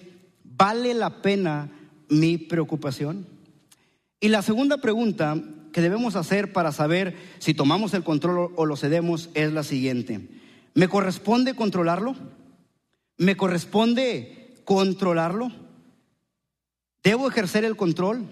¿Vale 0.61 0.93
la 0.93 1.23
pena 1.23 1.71
mi 2.07 2.37
preocupación? 2.37 3.25
Y 4.19 4.27
la 4.27 4.43
segunda 4.43 4.77
pregunta 4.77 5.41
que 5.71 5.81
debemos 5.81 6.15
hacer 6.15 6.53
para 6.53 6.71
saber 6.71 7.17
si 7.39 7.55
tomamos 7.55 7.95
el 7.95 8.03
control 8.03 8.51
o 8.55 8.65
lo 8.67 8.75
cedemos 8.75 9.31
es 9.33 9.51
la 9.51 9.63
siguiente. 9.63 10.29
¿Me 10.75 10.87
corresponde 10.87 11.55
controlarlo? 11.55 12.15
¿Me 13.17 13.35
corresponde 13.35 14.40
controlarlo? 14.65 15.51
¿Debo 17.03 17.27
ejercer 17.27 17.65
el 17.65 17.75
control? 17.75 18.25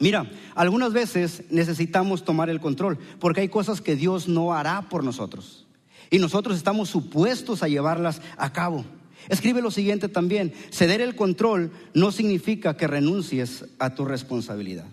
Mira, 0.00 0.30
algunas 0.54 0.92
veces 0.92 1.44
necesitamos 1.50 2.24
tomar 2.24 2.50
el 2.50 2.60
control 2.60 2.98
porque 3.20 3.42
hay 3.42 3.48
cosas 3.48 3.80
que 3.80 3.96
Dios 3.96 4.28
no 4.28 4.52
hará 4.52 4.82
por 4.88 5.04
nosotros 5.04 5.66
y 6.10 6.18
nosotros 6.18 6.56
estamos 6.56 6.90
supuestos 6.90 7.62
a 7.62 7.68
llevarlas 7.68 8.20
a 8.36 8.52
cabo. 8.52 8.84
Escribe 9.28 9.62
lo 9.62 9.70
siguiente 9.70 10.08
también, 10.08 10.52
ceder 10.70 11.00
el 11.00 11.16
control 11.16 11.72
no 11.94 12.12
significa 12.12 12.76
que 12.76 12.86
renuncies 12.86 13.64
a 13.78 13.94
tu 13.94 14.04
responsabilidad. 14.04 14.86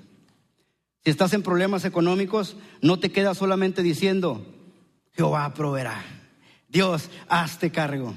Si 1.04 1.10
estás 1.10 1.34
en 1.34 1.44
problemas 1.44 1.84
económicos, 1.84 2.56
no 2.82 3.00
te 3.00 3.12
quedas 3.12 3.38
solamente 3.38 3.84
diciendo, 3.84 4.46
Jehová 5.14 5.54
proveerá, 5.54 6.02
Dios, 6.70 7.10
hazte 7.28 7.72
cargo. 7.72 8.14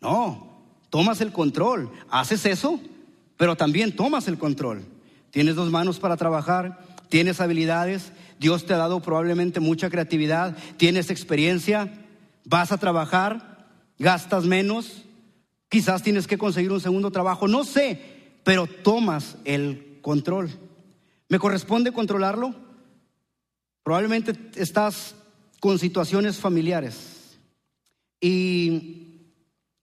No, 0.00 0.49
tomas 0.90 1.20
el 1.20 1.32
control, 1.32 1.90
haces 2.10 2.44
eso, 2.46 2.80
pero 3.36 3.56
también 3.56 3.96
tomas 3.96 4.28
el 4.28 4.38
control. 4.38 4.84
Tienes 5.30 5.54
dos 5.54 5.70
manos 5.70 5.98
para 5.98 6.16
trabajar, 6.16 6.80
tienes 7.08 7.40
habilidades, 7.40 8.12
Dios 8.38 8.66
te 8.66 8.74
ha 8.74 8.78
dado 8.78 9.00
probablemente 9.00 9.60
mucha 9.60 9.88
creatividad, 9.88 10.56
tienes 10.76 11.10
experiencia, 11.10 11.92
vas 12.44 12.72
a 12.72 12.78
trabajar, 12.78 13.68
gastas 13.98 14.44
menos, 14.44 15.04
Quizás 15.70 16.02
tienes 16.02 16.26
que 16.26 16.36
conseguir 16.36 16.72
un 16.72 16.80
segundo 16.80 17.12
trabajo, 17.12 17.46
no 17.46 17.62
sé, 17.62 18.02
pero 18.42 18.66
tomas 18.66 19.36
el 19.44 19.98
control. 20.02 20.50
¿Me 21.28 21.38
corresponde 21.38 21.92
controlarlo? 21.92 22.56
Probablemente 23.84 24.32
estás 24.56 25.14
con 25.60 25.78
situaciones 25.78 26.38
familiares. 26.38 27.38
Y 28.20 29.09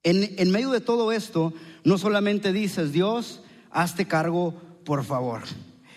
en, 0.10 0.52
medio 0.52 0.72
de 0.72 0.82
todo 0.82 1.12
esto, 1.12 1.54
no 1.84 1.98
solamente 1.98 2.54
dices, 2.54 2.92
Dios, 2.92 3.42
hazte 3.72 4.06
cargo, 4.06 4.54
por 4.86 5.04
favor. 5.04 5.44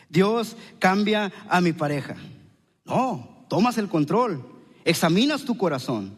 Dios, 0.09 0.57
cambia 0.79 1.33
a 1.49 1.61
mi 1.61 1.73
pareja. 1.73 2.17
No, 2.85 3.45
tomas 3.49 3.79
el 3.79 3.89
control 3.89 4.45
examinas 4.85 5.45
tu 5.45 5.57
corazón. 5.57 6.15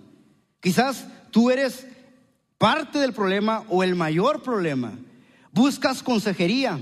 Quizás 0.61 1.07
tú 1.31 1.51
eres 1.51 1.87
parte 2.59 2.99
del 2.99 3.13
problema 3.13 3.65
o 3.69 3.83
el 3.83 3.95
mayor 3.95 4.43
problema. 4.43 4.93
Buscas 5.53 6.03
consejería 6.03 6.79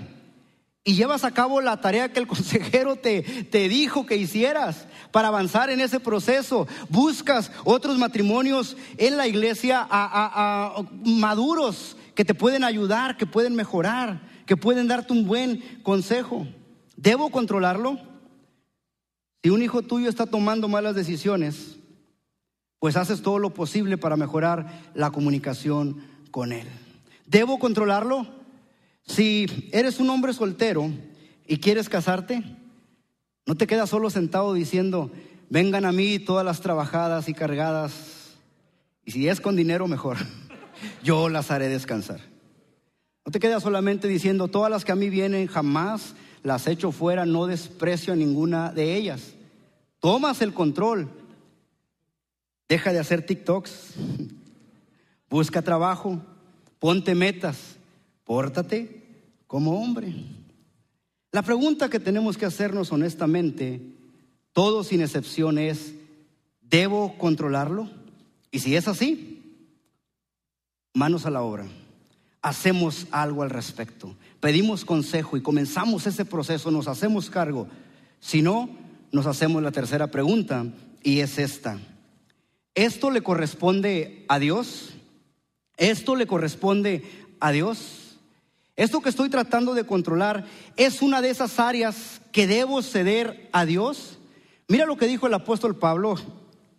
y 0.85 0.95
llevas 0.95 1.25
a 1.25 1.33
cabo 1.33 1.61
la 1.61 1.81
tarea 1.81 2.13
que 2.13 2.21
el 2.21 2.27
consejero 2.29 2.97
te, 2.97 3.23
te 3.23 3.69
dijo 3.69 4.07
que 4.07 4.17
hicieras 4.17 4.87
para 5.11 5.29
avanzar 5.29 5.71
en 5.71 5.81
ese 5.81 6.01
proceso. 6.01 6.67
Buscas 6.89 7.51
otros 7.65 7.99
matrimonios 7.99 8.77
en 8.97 9.17
la 9.17 9.27
iglesia 9.27 9.87
a, 9.91 10.83
maduros 11.05 11.97
que 12.15 12.25
te 12.25 12.35
pueden 12.35 12.65
ayudar, 12.65 13.17
que 13.17 13.27
pueden 13.27 13.55
mejorar, 13.55 14.21
que 14.47 14.57
pueden 14.57 14.89
darte 14.89 15.13
un 15.13 15.27
buen 15.27 15.81
consejo. 15.83 16.47
¿Debo 16.97 17.31
controlarlo? 17.31 17.99
Si 19.43 19.51
un 19.51 19.63
hijo 19.63 19.83
tuyo 19.83 20.09
está 20.09 20.27
tomando 20.27 20.69
malas 20.69 20.95
decisiones, 20.95 21.77
pues 22.79 22.97
haces 22.97 23.23
todo 23.23 23.39
lo 23.39 23.55
posible 23.55 23.97
para 23.97 24.17
mejorar 24.17 24.91
la 24.95 25.11
comunicación 25.11 26.03
con 26.31 26.53
él. 26.53 26.67
¿Debo 27.27 27.59
controlarlo? 27.59 28.27
Si 29.03 29.69
eres 29.73 29.99
un 29.99 30.11
hombre 30.11 30.33
soltero 30.33 30.91
y 31.47 31.59
quieres 31.59 31.89
casarte, 31.89 32.43
no 33.47 33.57
te 33.57 33.67
quedas 33.67 33.91
solo 33.91 34.11
sentado 34.11 34.55
diciendo, 34.55 35.11
vengan 35.49 35.85
a 35.85 35.93
mí 35.93 36.19
todas 36.19 36.45
las 36.45 36.61
trabajadas 36.61 37.29
y 37.29 37.35
cargadas, 37.35 38.39
y 39.05 39.13
si 39.13 39.29
es 39.29 39.41
con 39.41 39.57
dinero 39.57 39.89
mejor, 39.89 40.19
yo 41.03 41.29
las 41.29 41.51
haré 41.51 41.69
descansar. 41.69 42.21
No 43.25 43.33
te 43.33 43.41
quedas 43.41 43.63
solamente 43.63 44.09
diciendo, 44.09 44.49
todas 44.49 44.71
las 44.71 44.85
que 44.85 44.93
a 44.93 44.97
mí 44.97 45.11
vienen 45.11 45.47
jamás 45.47 46.15
las 46.43 46.67
echo 46.67 46.91
fuera, 46.91 47.27
no 47.27 47.47
desprecio 47.47 48.13
a 48.13 48.17
ninguna 48.17 48.73
de 48.73 48.97
ellas. 48.97 49.35
Tomas 50.01 50.41
el 50.41 50.55
control 50.55 51.11
Deja 52.71 52.93
de 52.93 53.01
hacer 53.01 53.27
TikToks. 53.27 53.95
Busca 55.29 55.61
trabajo. 55.61 56.23
Ponte 56.79 57.17
metas. 57.17 57.77
Pórtate 58.25 59.03
como 59.49 59.83
hombre. 59.83 60.15
La 61.33 61.43
pregunta 61.43 61.89
que 61.89 62.01
tenemos 62.01 62.37
que 62.37 62.47
hacernos 62.47 62.91
honestamente, 62.91 63.81
todos 64.53 64.89
sin 64.89 65.01
excepción, 65.01 65.59
es, 65.59 65.95
¿debo 66.61 67.17
controlarlo? 67.19 67.89
Y 68.51 68.59
si 68.59 68.75
es 68.75 68.89
así, 68.89 69.41
manos 70.93 71.27
a 71.27 71.31
la 71.31 71.43
obra. 71.43 71.67
Hacemos 72.43 73.07
algo 73.13 73.43
al 73.43 73.51
respecto. 73.51 74.17
Pedimos 74.41 74.85
consejo 74.85 75.37
y 75.37 75.43
comenzamos 75.43 76.07
ese 76.07 76.25
proceso, 76.25 76.71
nos 76.71 76.89
hacemos 76.89 77.31
cargo. 77.31 77.69
Si 78.19 78.43
no, 78.43 78.69
nos 79.13 79.27
hacemos 79.27 79.63
la 79.63 79.71
tercera 79.71 80.11
pregunta 80.11 80.67
y 81.03 81.21
es 81.21 81.39
esta. 81.39 81.79
¿Esto 82.75 83.11
le 83.11 83.23
corresponde 83.23 84.25
a 84.29 84.39
Dios? 84.39 84.95
¿Esto 85.77 86.17
le 86.17 86.27
corresponde 86.27 87.05
a 87.39 87.53
Dios? 87.53 88.10
Esto 88.81 89.03
que 89.03 89.11
estoy 89.11 89.29
tratando 89.29 89.75
de 89.75 89.85
controlar 89.85 90.47
es 90.79 91.03
una 91.03 91.21
de 91.21 91.29
esas 91.29 91.61
áreas 91.61 92.23
que 92.33 92.47
debo 92.47 92.81
ceder 92.81 93.51
a 93.53 93.67
Dios. 93.67 94.19
Mira 94.69 94.87
lo 94.87 94.97
que 94.97 95.07
dijo 95.07 95.27
el 95.27 95.35
apóstol 95.35 95.77
Pablo 95.77 96.15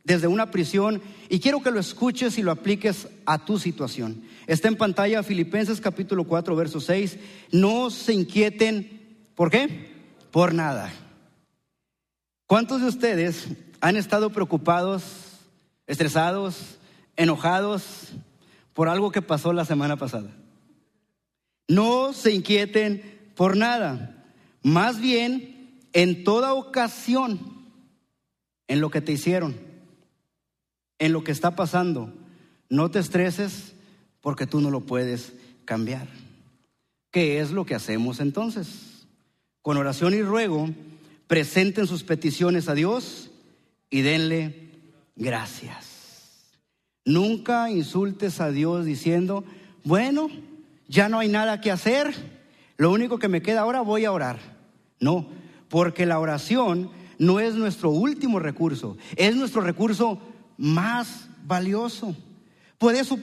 desde 0.03 0.25
una 0.25 0.49
prisión 0.49 0.99
y 1.29 1.39
quiero 1.39 1.61
que 1.61 1.69
lo 1.69 1.79
escuches 1.79 2.39
y 2.39 2.41
lo 2.41 2.49
apliques 2.49 3.07
a 3.27 3.45
tu 3.45 3.59
situación. 3.59 4.23
Está 4.47 4.67
en 4.67 4.77
pantalla 4.77 5.21
Filipenses 5.21 5.79
capítulo 5.79 6.23
4, 6.23 6.55
verso 6.55 6.81
6. 6.81 7.19
No 7.51 7.91
se 7.91 8.13
inquieten, 8.13 9.27
¿por 9.35 9.51
qué? 9.51 9.91
Por 10.31 10.55
nada. 10.55 10.91
¿Cuántos 12.47 12.81
de 12.81 12.87
ustedes 12.87 13.45
han 13.79 13.95
estado 13.95 14.31
preocupados 14.31 15.03
estresados, 15.85 16.79
enojados 17.15 18.13
por 18.73 18.89
algo 18.89 19.11
que 19.11 19.21
pasó 19.21 19.53
la 19.53 19.65
semana 19.65 19.97
pasada. 19.97 20.31
No 21.71 22.11
se 22.11 22.33
inquieten 22.33 23.31
por 23.33 23.55
nada, 23.55 24.25
más 24.61 24.99
bien 24.99 25.79
en 25.93 26.25
toda 26.25 26.53
ocasión, 26.53 27.39
en 28.67 28.81
lo 28.81 28.89
que 28.89 28.99
te 28.99 29.13
hicieron, 29.13 29.55
en 30.99 31.13
lo 31.13 31.23
que 31.23 31.31
está 31.31 31.55
pasando, 31.55 32.13
no 32.67 32.91
te 32.91 32.99
estreses 32.99 33.71
porque 34.19 34.45
tú 34.45 34.59
no 34.59 34.69
lo 34.69 34.81
puedes 34.81 35.31
cambiar. 35.63 36.09
¿Qué 37.09 37.39
es 37.39 37.51
lo 37.51 37.65
que 37.65 37.75
hacemos 37.75 38.19
entonces? 38.19 39.07
Con 39.61 39.77
oración 39.77 40.13
y 40.13 40.23
ruego, 40.23 40.69
presenten 41.27 41.87
sus 41.87 42.03
peticiones 42.03 42.67
a 42.67 42.75
Dios 42.75 43.31
y 43.89 44.01
denle 44.01 44.71
gracias. 45.15 46.51
Nunca 47.05 47.71
insultes 47.71 48.41
a 48.41 48.51
Dios 48.51 48.83
diciendo, 48.83 49.45
bueno, 49.85 50.29
ya 50.91 51.07
no 51.07 51.19
hay 51.19 51.29
nada 51.29 51.61
que 51.61 51.71
hacer, 51.71 52.13
lo 52.75 52.91
único 52.91 53.17
que 53.17 53.29
me 53.29 53.41
queda 53.41 53.61
ahora 53.61 53.79
voy 53.79 54.03
a 54.03 54.11
orar. 54.11 54.37
No, 54.99 55.29
porque 55.69 56.05
la 56.05 56.19
oración 56.19 56.91
no 57.17 57.39
es 57.39 57.55
nuestro 57.55 57.91
último 57.91 58.39
recurso, 58.39 58.97
es 59.15 59.35
nuestro 59.35 59.61
recurso 59.61 60.21
más 60.57 61.29
valioso. 61.45 62.13
Por 62.77 62.93
eso 62.95 63.17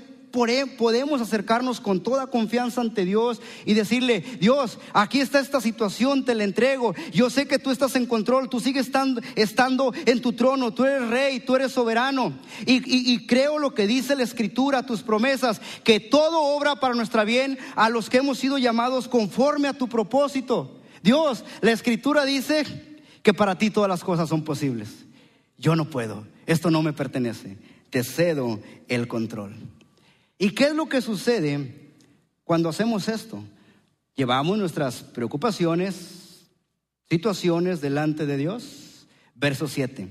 podemos 0.76 1.20
acercarnos 1.20 1.80
con 1.80 2.02
toda 2.02 2.28
confianza 2.28 2.80
ante 2.80 3.04
Dios 3.04 3.40
y 3.64 3.74
decirle, 3.74 4.20
Dios, 4.40 4.78
aquí 4.92 5.20
está 5.20 5.40
esta 5.40 5.60
situación, 5.60 6.24
te 6.24 6.34
la 6.34 6.44
entrego. 6.44 6.94
Yo 7.12 7.30
sé 7.30 7.46
que 7.46 7.58
tú 7.58 7.70
estás 7.70 7.96
en 7.96 8.06
control, 8.06 8.48
tú 8.48 8.60
sigues 8.60 8.90
estando, 9.36 9.92
en 10.06 10.20
tu 10.20 10.32
trono, 10.32 10.72
tú 10.72 10.84
eres 10.84 11.08
rey, 11.08 11.40
tú 11.40 11.56
eres 11.56 11.72
soberano. 11.72 12.32
Y, 12.66 12.82
y 13.12 13.26
creo 13.26 13.58
lo 13.58 13.74
que 13.74 13.86
dice 13.86 14.16
la 14.16 14.22
escritura, 14.22 14.86
tus 14.86 15.02
promesas, 15.02 15.60
que 15.84 16.00
todo 16.00 16.40
obra 16.40 16.76
para 16.76 16.94
nuestra 16.94 17.24
bien 17.24 17.58
a 17.74 17.88
los 17.88 18.08
que 18.08 18.18
hemos 18.18 18.38
sido 18.38 18.58
llamados 18.58 19.08
conforme 19.08 19.68
a 19.68 19.74
tu 19.74 19.88
propósito. 19.88 20.78
Dios, 21.02 21.44
la 21.60 21.72
escritura 21.72 22.24
dice 22.24 22.64
que 23.22 23.34
para 23.34 23.58
ti 23.58 23.70
todas 23.70 23.88
las 23.88 24.04
cosas 24.04 24.28
son 24.28 24.42
posibles. 24.42 24.88
Yo 25.58 25.74
no 25.74 25.90
puedo, 25.90 26.24
esto 26.46 26.70
no 26.70 26.82
me 26.82 26.92
pertenece, 26.92 27.58
te 27.90 28.04
cedo 28.04 28.60
el 28.88 29.08
control. 29.08 29.54
¿Y 30.38 30.50
qué 30.50 30.66
es 30.66 30.74
lo 30.74 30.88
que 30.88 31.02
sucede 31.02 31.92
cuando 32.44 32.68
hacemos 32.68 33.08
esto? 33.08 33.42
Llevamos 34.14 34.58
nuestras 34.58 35.02
preocupaciones, 35.02 36.46
situaciones 37.08 37.80
delante 37.80 38.26
de 38.26 38.36
Dios. 38.36 39.06
Verso 39.34 39.68
7. 39.68 40.08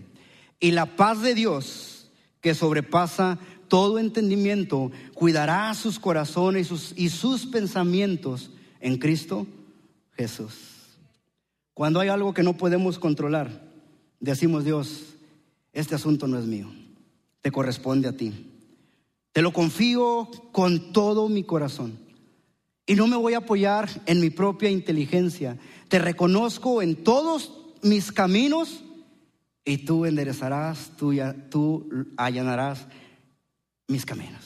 Y 0.60 0.72
la 0.72 0.96
paz 0.96 1.22
de 1.22 1.36
Dios, 1.36 2.10
que 2.42 2.56
sobrepasa 2.56 3.40
todo 3.68 4.00
entendimiento, 4.00 4.92
cuidará 5.14 5.74
sus 5.74 6.00
corazones 6.00 6.66
y 6.66 6.70
sus, 6.70 6.94
y 6.96 7.10
sus 7.10 7.46
pensamientos 7.46 8.52
en 8.80 8.98
Cristo 8.98 9.48
Jesús. 10.16 10.54
Cuando 11.74 12.00
hay 12.00 12.10
algo 12.10 12.34
que 12.34 12.44
no 12.44 12.58
podemos 12.58 12.98
controlar, 12.98 13.62
decimos 14.20 14.64
Dios, 14.64 15.16
este 15.74 15.96
asunto 15.96 16.28
no 16.28 16.40
es 16.40 16.46
mío, 16.46 16.72
te 17.42 17.52
corresponde 17.52 18.08
a 18.08 18.14
ti. 18.14 18.57
Te 19.38 19.44
lo 19.44 19.54
confío 19.54 20.32
con 20.52 20.92
todo 20.92 21.30
mi 21.30 21.44
corazón. 21.44 22.00
Y 22.88 22.96
no 22.96 23.06
me 23.06 23.18
voy 23.18 23.36
a 23.36 23.38
apoyar 23.38 23.88
en 24.08 24.20
mi 24.20 24.32
propia 24.32 24.72
inteligencia. 24.72 25.60
Te 25.90 26.00
reconozco 26.00 26.82
en 26.82 26.96
todos 26.96 27.52
mis 27.84 28.12
caminos 28.12 28.84
y 29.64 29.78
tú 29.78 30.08
enderezarás, 30.08 30.90
tú, 30.98 31.12
allanarás 32.18 32.88
mis 33.88 34.08
caminos. 34.08 34.42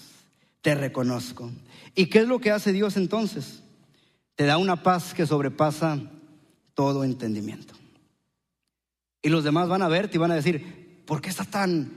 Te 0.60 0.76
reconozco. 0.76 1.50
¿Y 1.96 2.08
qué 2.08 2.20
es 2.20 2.28
lo 2.28 2.40
que 2.40 2.52
hace 2.52 2.74
Dios 2.74 2.98
entonces? 2.98 3.64
Te 4.36 4.44
da 4.44 4.58
una 4.58 4.84
paz 4.84 5.14
que 5.14 5.26
sobrepasa 5.26 6.02
todo 6.74 7.06
entendimiento. 7.06 7.76
Y 9.22 9.30
los 9.30 9.46
demás 9.46 9.70
van 9.70 9.84
a 9.84 9.88
verte 9.88 10.18
y 10.18 10.20
van 10.20 10.32
a 10.32 10.36
decir, 10.36 11.02
¿por 11.06 11.22
qué 11.22 11.30
estás 11.30 11.48
tan, 11.48 11.94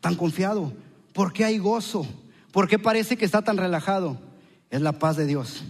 tan 0.00 0.14
confiado? 0.14 0.72
¿Por 1.18 1.32
qué 1.32 1.44
hay 1.44 1.58
gozo? 1.58 2.06
¿Por 2.52 2.68
qué 2.68 2.78
parece 2.78 3.16
que 3.16 3.24
está 3.24 3.42
tan 3.42 3.56
relajado? 3.56 4.20
Es 4.70 4.82
la 4.82 5.00
paz 5.00 5.16
de 5.16 5.26
Dios 5.26 5.64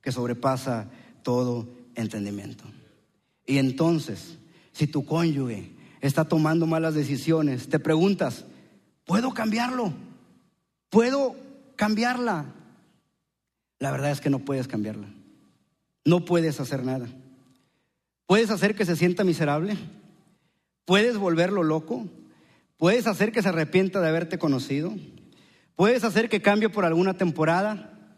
que 0.00 0.12
sobrepasa 0.12 0.88
todo 1.22 1.68
entendimiento. 1.94 2.64
Y 3.44 3.58
entonces, 3.58 4.38
si 4.72 4.86
tu 4.86 5.04
cónyuge 5.04 5.72
está 6.00 6.24
tomando 6.24 6.66
malas 6.66 6.94
decisiones, 6.94 7.68
te 7.68 7.78
preguntas, 7.78 8.46
¿puedo 9.04 9.34
cambiarlo? 9.34 9.92
¿Puedo 10.88 11.36
cambiarla? 11.76 12.46
La 13.80 13.90
verdad 13.90 14.10
es 14.10 14.22
que 14.22 14.30
no 14.30 14.38
puedes 14.38 14.68
cambiarla. 14.68 15.08
No 16.06 16.24
puedes 16.24 16.60
hacer 16.60 16.82
nada. 16.82 17.08
¿Puedes 18.24 18.48
hacer 18.48 18.74
que 18.74 18.86
se 18.86 18.96
sienta 18.96 19.22
miserable? 19.22 19.76
¿Puedes 20.86 21.18
volverlo 21.18 21.62
loco? 21.62 22.06
Puedes 22.78 23.06
hacer 23.06 23.30
que 23.30 23.42
se 23.42 23.50
arrepienta 23.50 24.00
de 24.00 24.08
haberte 24.08 24.38
conocido. 24.38 24.94
Puedes 25.76 26.04
hacer 26.04 26.30
que 26.30 26.40
cambie 26.40 26.70
por 26.70 26.86
alguna 26.86 27.14
temporada. 27.14 28.16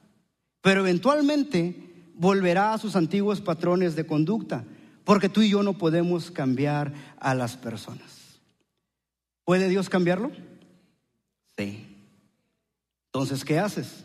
Pero 0.61 0.83
eventualmente 0.83 2.13
volverá 2.15 2.73
a 2.73 2.79
sus 2.79 2.95
antiguos 2.95 3.41
patrones 3.41 3.97
de 3.97 4.07
conducta. 4.07 4.65
Porque 5.03 5.29
tú 5.29 5.43
y 5.43 5.51
yo 5.51 5.65
no 5.65 5.77
podemos 5.77 6.31
cambiar 6.31 6.93
a 7.19 7.35
las 7.35 7.57
personas. 7.57 8.41
¿Puede 9.45 9.69
Dios 9.69 9.89
cambiarlo? 9.89 10.31
Sí. 11.57 11.89
Entonces, 13.07 13.45
¿qué 13.45 13.59
haces? 13.59 14.05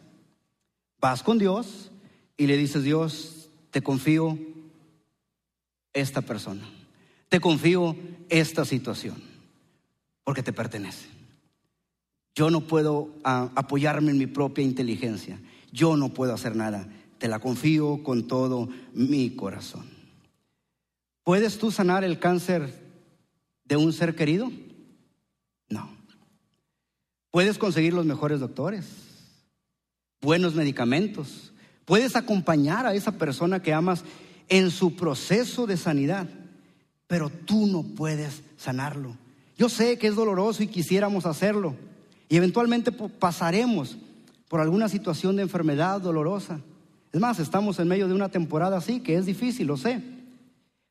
Vas 0.99 1.21
con 1.21 1.37
Dios 1.37 1.91
y 2.37 2.47
le 2.47 2.57
dices, 2.57 2.81
Dios, 2.81 3.49
te 3.69 3.83
confío 3.83 4.39
esta 5.93 6.21
persona, 6.21 6.63
te 7.29 7.39
confío 7.39 7.95
esta 8.29 8.65
situación, 8.65 9.21
porque 10.25 10.43
te 10.43 10.51
pertenece. 10.51 11.07
Yo 12.35 12.49
no 12.49 12.67
puedo 12.67 13.15
ah, 13.23 13.49
apoyarme 13.55 14.11
en 14.11 14.17
mi 14.17 14.27
propia 14.27 14.65
inteligencia, 14.65 15.39
yo 15.71 15.95
no 15.95 16.09
puedo 16.09 16.33
hacer 16.33 16.57
nada, 16.57 16.89
te 17.17 17.29
la 17.29 17.39
confío 17.39 18.03
con 18.03 18.27
todo 18.27 18.67
mi 18.93 19.29
corazón. 19.29 19.85
¿Puedes 21.23 21.57
tú 21.57 21.71
sanar 21.71 22.03
el 22.03 22.19
cáncer 22.19 22.83
de 23.63 23.77
un 23.77 23.93
ser 23.93 24.15
querido? 24.15 24.51
No. 25.69 25.89
¿Puedes 27.31 27.57
conseguir 27.57 27.93
los 27.93 28.05
mejores 28.05 28.41
doctores? 28.41 28.85
Buenos 30.21 30.55
medicamentos. 30.55 31.53
¿Puedes 31.85 32.15
acompañar 32.15 32.85
a 32.85 32.95
esa 32.95 33.13
persona 33.13 33.61
que 33.61 33.73
amas 33.73 34.03
en 34.49 34.71
su 34.71 34.95
proceso 34.95 35.67
de 35.67 35.77
sanidad? 35.77 36.27
Pero 37.07 37.29
tú 37.29 37.67
no 37.67 37.83
puedes 37.83 38.41
sanarlo. 38.57 39.15
Yo 39.57 39.69
sé 39.69 39.97
que 39.97 40.07
es 40.07 40.15
doloroso 40.15 40.63
y 40.63 40.67
quisiéramos 40.67 41.25
hacerlo. 41.25 41.75
Y 42.27 42.37
eventualmente 42.37 42.91
pasaremos 42.91 43.97
por 44.47 44.59
alguna 44.59 44.89
situación 44.89 45.35
de 45.35 45.43
enfermedad 45.43 46.01
dolorosa. 46.01 46.59
Es 47.11 47.21
más, 47.21 47.39
estamos 47.39 47.79
en 47.79 47.87
medio 47.87 48.07
de 48.07 48.13
una 48.13 48.29
temporada 48.29 48.77
así, 48.77 48.99
que 48.99 49.15
es 49.15 49.25
difícil, 49.25 49.67
lo 49.67 49.77
sé. 49.77 50.01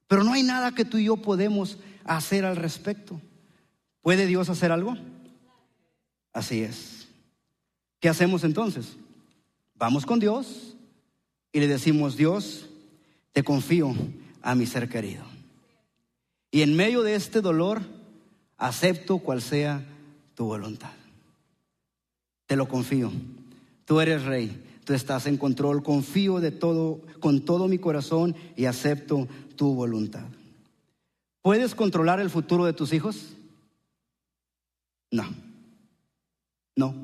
Pero 0.07 0.25
no 0.25 0.33
hay 0.33 0.43
nada 0.43 0.73
que 0.73 0.85
tú 0.85 0.97
y 0.97 1.05
yo 1.05 1.17
podemos 1.17 1.79
hacer 2.05 2.45
al 2.45 2.57
respecto. 2.57 3.21
¿Puede 4.01 4.27
Dios 4.27 4.49
hacer 4.49 4.73
algo? 4.73 4.97
Así 6.33 6.63
es. 6.63 7.09
¿Qué 8.01 8.09
hacemos 8.09 8.45
entonces? 8.45 8.97
Vamos 9.75 10.07
con 10.07 10.21
Dios 10.21 10.77
y 11.53 11.61
le 11.61 11.69
decimos, 11.69 12.17
Dios, 12.17 12.69
te 13.33 13.43
confío 13.43 13.95
a 14.43 14.55
mi 14.55 14.67
ser 14.67 14.89
querido. 14.89 15.25
Y 16.51 16.63
en 16.63 16.77
medio 16.77 17.03
de 17.03 17.15
este 17.15 17.41
dolor, 17.41 17.83
acepto 18.57 19.19
cual 19.19 19.43
sea 19.43 19.85
tu 20.35 20.47
voluntad. 20.47 20.93
Te 22.47 22.57
lo 22.57 22.69
confío. 22.69 23.11
Tú 23.85 24.01
eres 24.01 24.25
rey, 24.25 24.63
tú 24.85 24.95
estás 24.95 25.27
en 25.27 25.37
control, 25.37 25.83
confío 25.83 26.41
de 26.41 26.51
todo 26.51 27.01
con 27.21 27.41
todo 27.45 27.69
mi 27.69 27.79
corazón 27.79 28.35
y 28.57 28.67
acepto 28.67 29.29
tu 29.57 29.75
voluntad. 29.75 30.25
¿Puedes 31.43 31.75
controlar 31.75 32.21
el 32.21 32.31
futuro 32.31 32.65
de 32.65 32.73
tus 32.73 32.93
hijos? 32.93 33.35
No. 35.11 35.25
No. 36.77 36.95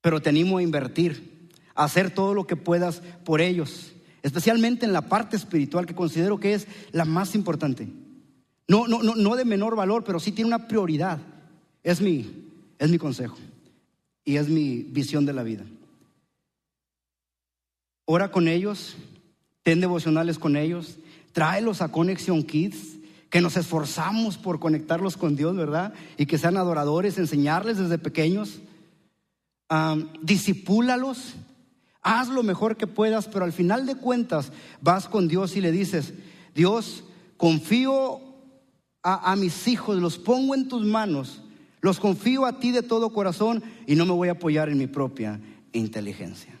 Pero 0.00 0.20
te 0.20 0.28
animo 0.28 0.58
a 0.58 0.62
invertir, 0.62 1.48
a 1.74 1.84
hacer 1.84 2.12
todo 2.12 2.34
lo 2.34 2.46
que 2.46 2.56
puedas 2.56 3.00
por 3.24 3.40
ellos, 3.40 3.92
especialmente 4.22 4.84
en 4.84 4.92
la 4.92 5.02
parte 5.02 5.36
espiritual 5.36 5.86
que 5.86 5.94
considero 5.94 6.38
que 6.38 6.54
es 6.54 6.66
la 6.92 7.04
más 7.04 7.34
importante. 7.34 7.88
No, 8.68 8.86
no, 8.86 9.02
no, 9.02 9.14
no 9.16 9.36
de 9.36 9.44
menor 9.44 9.76
valor, 9.76 10.04
pero 10.04 10.20
sí 10.20 10.32
tiene 10.32 10.48
una 10.48 10.68
prioridad. 10.68 11.18
Es 11.82 12.00
mi, 12.00 12.30
es 12.78 12.90
mi 12.90 12.98
consejo 12.98 13.36
y 14.24 14.36
es 14.36 14.48
mi 14.48 14.82
visión 14.82 15.26
de 15.26 15.32
la 15.32 15.42
vida. 15.42 15.64
Ora 18.04 18.30
con 18.30 18.48
ellos, 18.48 18.96
ten 19.62 19.80
devocionales 19.80 20.38
con 20.38 20.56
ellos, 20.56 20.98
tráelos 21.32 21.82
a 21.82 21.90
Connection 21.90 22.42
Kids, 22.42 22.98
que 23.30 23.40
nos 23.40 23.56
esforzamos 23.56 24.36
por 24.36 24.60
conectarlos 24.60 25.16
con 25.16 25.36
Dios, 25.36 25.56
¿verdad? 25.56 25.94
Y 26.18 26.26
que 26.26 26.38
sean 26.38 26.56
adoradores, 26.56 27.16
enseñarles 27.16 27.78
desde 27.78 27.96
pequeños. 27.96 28.60
Um, 29.70 30.08
disipúlalos, 30.20 31.34
haz 32.02 32.28
lo 32.28 32.42
mejor 32.42 32.76
que 32.76 32.86
puedas, 32.86 33.28
pero 33.28 33.46
al 33.46 33.52
final 33.52 33.86
de 33.86 33.94
cuentas 33.94 34.52
vas 34.82 35.08
con 35.08 35.28
Dios 35.28 35.56
y 35.56 35.62
le 35.62 35.72
dices, 35.72 36.12
Dios, 36.54 37.04
confío 37.38 38.20
a, 39.02 39.34
mis 39.36 39.66
hijos, 39.68 39.98
los 39.98 40.18
pongo 40.18 40.54
en 40.54 40.68
tus 40.68 40.84
manos 40.84 41.42
los 41.82 41.98
confío 41.98 42.46
a 42.46 42.60
ti 42.60 42.70
de 42.70 42.82
todo 42.82 43.12
corazón 43.12 43.62
y 43.86 43.96
no 43.96 44.06
me 44.06 44.12
voy 44.12 44.28
a 44.28 44.32
apoyar 44.32 44.70
en 44.70 44.78
mi 44.78 44.86
propia 44.86 45.40
inteligencia. 45.72 46.52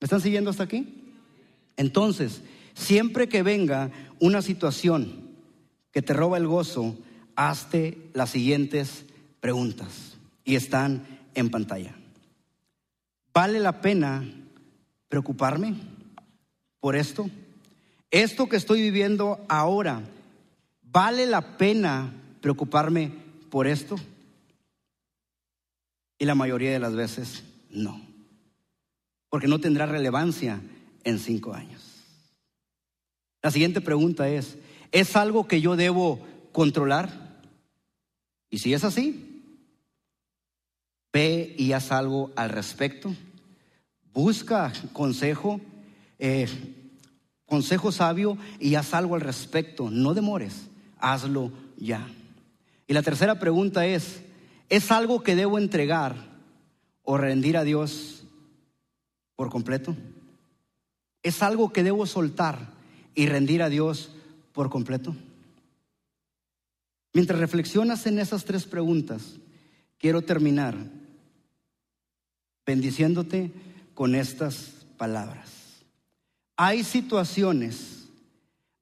¿Me 0.00 0.06
están 0.06 0.22
siguiendo 0.22 0.50
hasta 0.50 0.64
aquí? 0.64 1.12
Entonces, 1.76 2.40
siempre 2.74 3.28
que 3.28 3.42
venga 3.42 3.90
una 4.18 4.40
situación 4.40 5.28
que 5.92 6.00
te 6.00 6.14
roba 6.14 6.38
el 6.38 6.46
gozo, 6.46 6.96
hazte 7.36 8.10
las 8.14 8.30
siguientes 8.30 9.04
preguntas 9.40 10.16
y 10.44 10.56
están 10.56 11.06
en 11.34 11.50
pantalla. 11.50 11.94
¿Vale 13.34 13.60
la 13.60 13.82
pena 13.82 14.24
preocuparme 15.08 15.74
por 16.80 16.96
esto? 16.96 17.28
Esto 18.10 18.48
que 18.48 18.56
estoy 18.56 18.80
viviendo 18.80 19.44
ahora, 19.50 20.00
¿vale 20.90 21.26
la 21.26 21.56
pena 21.56 22.12
preocuparme 22.40 23.12
por 23.50 23.66
esto? 23.66 23.96
Y 26.18 26.24
la 26.24 26.34
mayoría 26.34 26.72
de 26.72 26.78
las 26.78 26.94
veces 26.94 27.44
no. 27.70 28.00
Porque 29.28 29.48
no 29.48 29.60
tendrá 29.60 29.86
relevancia 29.86 30.60
en 31.04 31.18
cinco 31.18 31.54
años. 31.54 31.82
La 33.42 33.50
siguiente 33.50 33.80
pregunta 33.80 34.28
es, 34.28 34.58
¿es 34.90 35.14
algo 35.16 35.46
que 35.46 35.60
yo 35.60 35.76
debo 35.76 36.26
controlar? 36.52 37.40
Y 38.50 38.58
si 38.58 38.74
es 38.74 38.84
así, 38.84 39.42
ve 41.12 41.54
y 41.56 41.72
haz 41.72 41.92
algo 41.92 42.32
al 42.36 42.50
respecto. 42.50 43.14
Busca 44.12 44.72
consejo, 44.92 45.60
eh, 46.18 46.48
consejo 47.46 47.92
sabio 47.92 48.36
y 48.58 48.74
haz 48.74 48.94
algo 48.94 49.14
al 49.14 49.20
respecto. 49.20 49.90
No 49.90 50.14
demores, 50.14 50.67
hazlo 51.00 51.52
ya. 51.76 52.06
Y 52.86 52.92
la 52.92 53.02
tercera 53.02 53.38
pregunta 53.38 53.86
es, 53.86 54.22
¿Es 54.68 54.90
algo 54.90 55.22
que 55.22 55.34
debo 55.34 55.58
entregar 55.58 56.14
o 57.02 57.16
rendir 57.16 57.56
a 57.56 57.64
Dios 57.64 58.24
por 59.34 59.48
completo? 59.50 59.96
¿Es 61.22 61.42
algo 61.42 61.72
que 61.72 61.82
debo 61.82 62.06
soltar 62.06 62.72
y 63.14 63.26
rendir 63.26 63.62
a 63.62 63.70
Dios 63.70 64.10
por 64.52 64.68
completo? 64.68 65.16
Mientras 67.14 67.40
reflexionas 67.40 68.06
en 68.06 68.18
esas 68.18 68.44
tres 68.44 68.66
preguntas, 68.66 69.36
quiero 69.96 70.22
terminar 70.22 70.76
bendiciéndote 72.66 73.50
con 73.94 74.14
estas 74.14 74.86
palabras. 74.98 75.48
Hay 76.56 76.84
situaciones, 76.84 78.08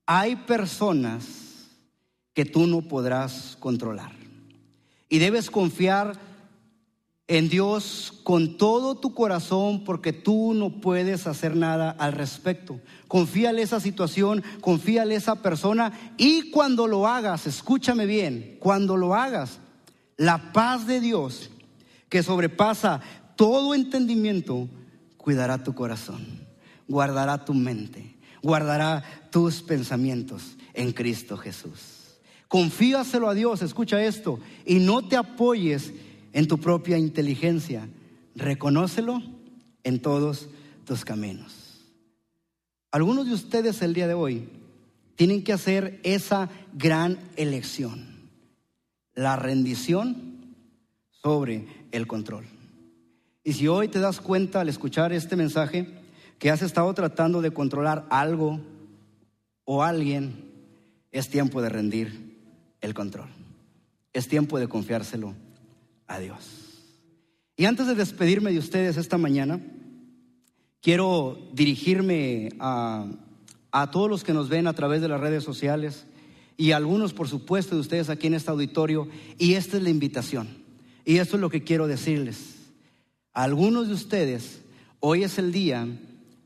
hay 0.05 0.35
personas 0.35 1.46
que 2.37 2.45
tú 2.45 2.67
no 2.67 2.83
podrás 2.83 3.57
controlar. 3.61 4.13
Y 5.09 5.21
debes 5.21 5.51
confiar 5.51 6.21
en 7.29 7.49
Dios 7.49 8.13
con 8.25 8.59
todo 8.59 8.95
tu 8.97 9.15
corazón 9.15 9.85
porque 9.85 10.13
tú 10.13 10.53
no 10.53 10.83
puedes 10.83 11.27
hacer 11.27 11.57
nada 11.57 11.97
al 11.99 12.13
respecto. 12.13 12.79
Confíale 13.09 13.63
esa 13.63 13.81
situación, 13.81 14.45
confíale 14.61 15.15
esa 15.15 15.37
persona 15.37 16.13
y 16.19 16.51
cuando 16.51 16.87
lo 16.87 17.07
hagas, 17.07 17.47
escúchame 17.47 18.05
bien, 18.05 18.59
cuando 18.61 18.99
lo 18.99 19.15
hagas, 19.15 19.59
la 20.19 20.53
paz 20.53 20.87
de 20.87 21.01
Dios 21.01 21.49
que 22.11 22.23
sobrepasa 22.23 23.01
todo 23.37 23.75
entendimiento, 23.75 24.69
cuidará 25.17 25.65
tu 25.65 25.75
corazón, 25.75 26.47
guardará 26.87 27.47
tu 27.47 27.55
mente, 27.55 28.15
guardará 28.43 29.03
tus 29.31 29.63
pensamientos 29.63 30.59
en 30.75 30.93
Cristo 30.93 31.39
Jesús. 31.39 31.96
Confíaselo 32.49 33.29
a 33.29 33.35
Dios, 33.35 33.63
escucha 33.63 34.05
esto, 34.05 34.39
y 34.65 34.79
no 34.79 35.07
te 35.07 35.17
apoyes 35.17 35.93
en 36.33 36.47
tu 36.47 36.59
propia 36.59 36.97
inteligencia. 36.99 37.89
Reconócelo 38.35 39.23
en 39.83 40.01
todos 40.01 40.49
tus 40.85 41.05
caminos. 41.05 41.81
Algunos 42.93 43.27
de 43.27 43.35
ustedes 43.35 43.83
el 43.83 43.95
día 43.95 44.07
de 44.07 44.15
hoy 44.15 44.49
tienen 45.17 45.43
que 45.43 45.53
hacer 45.53 45.99
esa 46.03 46.49
gran 46.73 47.19
elección, 47.37 48.07
la 49.15 49.37
rendición 49.37 50.55
sobre 51.11 51.67
el 51.91 52.07
control. 52.07 52.45
Y 53.43 53.55
si 53.55 53.67
hoy 53.67 53.89
te 53.89 53.99
das 53.99 54.21
cuenta 54.21 54.61
al 54.61 54.69
escuchar 54.69 55.13
este 55.13 55.37
mensaje 55.37 55.89
que 56.39 56.51
has 56.51 56.63
estado 56.63 56.93
tratando 56.95 57.41
de 57.41 57.53
controlar 57.53 58.07
algo 58.11 58.61
o 59.65 59.83
alguien, 59.83 60.45
es 61.11 61.29
tiempo 61.29 61.63
de 61.63 61.71
rendir 61.71 62.26
el 62.87 62.95
control. 62.95 63.29
Es 64.13 64.29
tiempo 64.29 64.59
de 64.59 64.69
confiárselo 64.69 65.35
a 66.07 66.19
Dios. 66.19 66.85
Y 67.57 67.65
antes 67.65 67.87
de 67.87 67.95
despedirme 67.95 68.53
de 68.53 68.59
ustedes 68.59 68.97
esta 68.97 69.19
mañana, 69.19 69.61
quiero 70.81 71.39
dirigirme 71.53 72.51
a, 72.61 73.07
a 73.73 73.91
todos 73.91 74.09
los 74.09 74.25
que 74.25 74.33
nos 74.33 74.49
ven 74.49 74.67
a 74.67 74.73
través 74.73 75.01
de 75.01 75.09
las 75.09 75.21
redes 75.21 75.45
sociales 75.45 76.07
y 76.57 76.73
algunos, 76.73 77.13
por 77.13 77.29
supuesto, 77.29 77.75
de 77.75 77.81
ustedes 77.81 78.09
aquí 78.09 78.29
en 78.29 78.35
este 78.35 78.51
auditorio, 78.51 79.09
y 79.39 79.55
esta 79.55 79.77
es 79.77 79.83
la 79.83 79.91
invitación. 79.91 80.49
Y 81.05 81.19
esto 81.19 81.37
es 81.37 81.41
lo 81.41 81.51
que 81.51 81.63
quiero 81.63 81.87
decirles. 81.87 82.55
algunos 83.33 83.89
de 83.89 83.95
ustedes, 83.95 84.63
hoy 85.01 85.25
es 85.25 85.37
el 85.39 85.53
día 85.53 85.87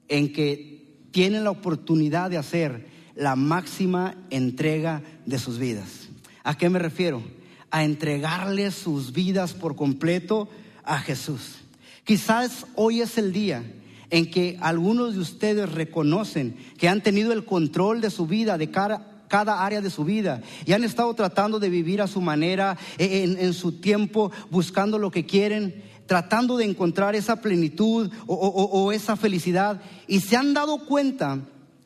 en 0.09 0.33
que 0.33 1.07
tienen 1.13 1.45
la 1.45 1.51
oportunidad 1.51 2.31
de 2.31 2.39
hacer 2.39 2.89
la 3.15 3.37
máxima 3.37 4.17
entrega 4.31 5.03
de 5.27 5.39
sus 5.39 5.59
vidas. 5.59 6.00
¿A 6.43 6.57
qué 6.57 6.69
me 6.69 6.79
refiero? 6.79 7.23
A 7.71 7.85
entregarle 7.85 8.71
sus 8.71 9.13
vidas 9.13 9.55
por 9.55 9.77
completo 9.77 10.49
a 10.85 10.99
Jesús. 10.99 11.57
Quizás 12.05 12.67
hoy 12.75 13.01
es 13.01 13.19
el 13.19 13.33
día 13.33 13.63
en 14.11 14.31
que 14.31 14.59
algunos 14.61 15.15
de 15.15 15.21
ustedes 15.21 15.71
reconocen 15.71 16.57
que 16.79 16.89
han 16.89 17.03
tenido 17.03 17.33
el 17.33 17.45
control 17.45 18.01
de 18.01 18.11
su 18.11 18.27
vida, 18.27 18.59
de 18.59 18.71
cada 18.71 19.65
área 19.65 19.81
de 19.81 19.91
su 19.91 20.05
vida 20.05 20.43
y 20.67 20.73
han 20.73 20.83
estado 20.83 21.15
tratando 21.15 21.61
de 21.61 21.71
vivir 21.71 22.03
a 22.03 22.09
su 22.09 22.21
manera, 22.21 22.77
en, 22.99 23.55
su 23.55 23.81
tiempo, 23.81 24.33
buscando 24.51 24.99
lo 24.99 25.11
que 25.11 25.27
quieren, 25.27 25.85
tratando 26.07 26.57
de 26.57 26.65
encontrar 26.65 27.15
esa 27.15 27.41
plenitud 27.41 28.11
o 28.27 28.91
esa 28.91 29.17
felicidad 29.17 29.81
y 30.09 30.21
se 30.21 30.37
han 30.37 30.53
dado 30.55 30.87
cuenta 30.87 31.39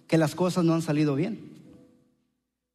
que 0.06 0.16
las 0.16 0.34
cosas 0.34 0.64
no 0.64 0.74
han 0.74 0.82
salido 0.82 1.14
bien. 1.14 1.53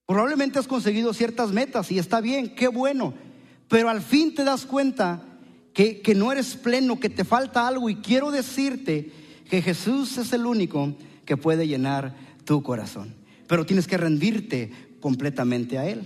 Probablemente 0.10 0.58
has 0.58 0.66
conseguido 0.66 1.14
ciertas 1.14 1.52
metas 1.52 1.92
y 1.92 2.00
está 2.00 2.20
bien, 2.20 2.56
qué 2.56 2.68
bueno, 2.68 3.14
pero 3.68 3.90
al 3.90 4.02
fin 4.02 4.34
te 4.34 4.44
das 4.44 4.66
cuenta 4.66 5.22
que, 5.72 6.02
que 6.02 6.16
no 6.16 6.32
eres 6.32 6.56
pleno, 6.56 7.00
que 7.00 7.12
te 7.12 7.24
falta 7.24 7.68
algo 7.68 7.92
y 7.92 7.98
quiero 7.98 8.32
decirte 8.32 9.12
que 9.48 9.62
Jesús 9.62 10.18
es 10.18 10.34
el 10.34 10.48
único 10.48 10.96
que 11.26 11.38
puede 11.38 11.68
llenar 11.68 12.16
tu 12.44 12.64
corazón, 12.64 13.14
pero 13.46 13.68
tienes 13.68 13.86
que 13.86 13.98
rendirte 13.98 14.72
completamente 15.00 15.78
a 15.78 15.88
Él. 15.88 16.02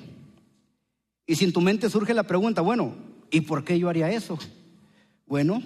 Y 1.26 1.36
si 1.38 1.45
en 1.45 1.54
tu 1.54 1.62
mente 1.62 1.89
surge 1.89 2.14
la 2.14 2.24
pregunta, 2.24 2.60
bueno, 2.60 2.95
¿y 3.32 3.39
por 3.39 3.64
qué 3.64 3.80
yo 3.80 3.88
haría 3.88 4.12
eso? 4.12 4.38
Bueno, 5.26 5.64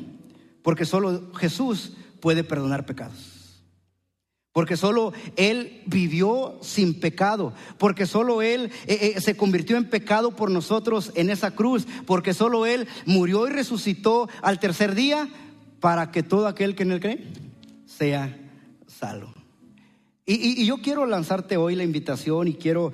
porque 0.62 0.86
solo 0.86 1.34
Jesús 1.34 1.94
puede 2.22 2.44
perdonar 2.44 2.86
pecados. 2.86 3.37
Porque 4.58 4.76
solo 4.76 5.14
Él 5.36 5.84
vivió 5.86 6.58
sin 6.64 6.99
pecado. 6.99 7.53
Porque 7.78 8.08
solo 8.08 8.41
Él 8.41 8.72
eh, 8.88 9.14
eh, 9.16 9.22
se 9.22 9.38
convirtió 9.38 9.78
en 9.78 9.88
pecado 9.88 10.36
por 10.36 10.49
nosotros 10.49 11.12
en 11.14 11.30
esa 11.30 11.51
cruz. 11.51 11.86
Porque 12.08 12.34
solo 12.34 12.66
Él 12.66 12.88
murió 13.05 13.47
y 13.47 13.51
resucitó 13.51 14.28
al 14.41 14.60
tercer 14.60 14.95
día 14.95 15.30
para 15.80 16.10
que 16.10 16.24
todo 16.24 16.47
aquel 16.47 16.74
que 16.74 16.82
en 16.82 16.91
Él 16.91 16.99
cree 16.99 17.28
sea 17.86 18.36
salvo. 18.88 19.32
Y, 20.26 20.60
y 20.60 20.66
yo 20.66 20.82
quiero 20.82 21.05
lanzarte 21.05 21.55
hoy 21.55 21.76
la 21.76 21.84
invitación 21.84 22.47
y 22.47 22.55
quiero 22.55 22.91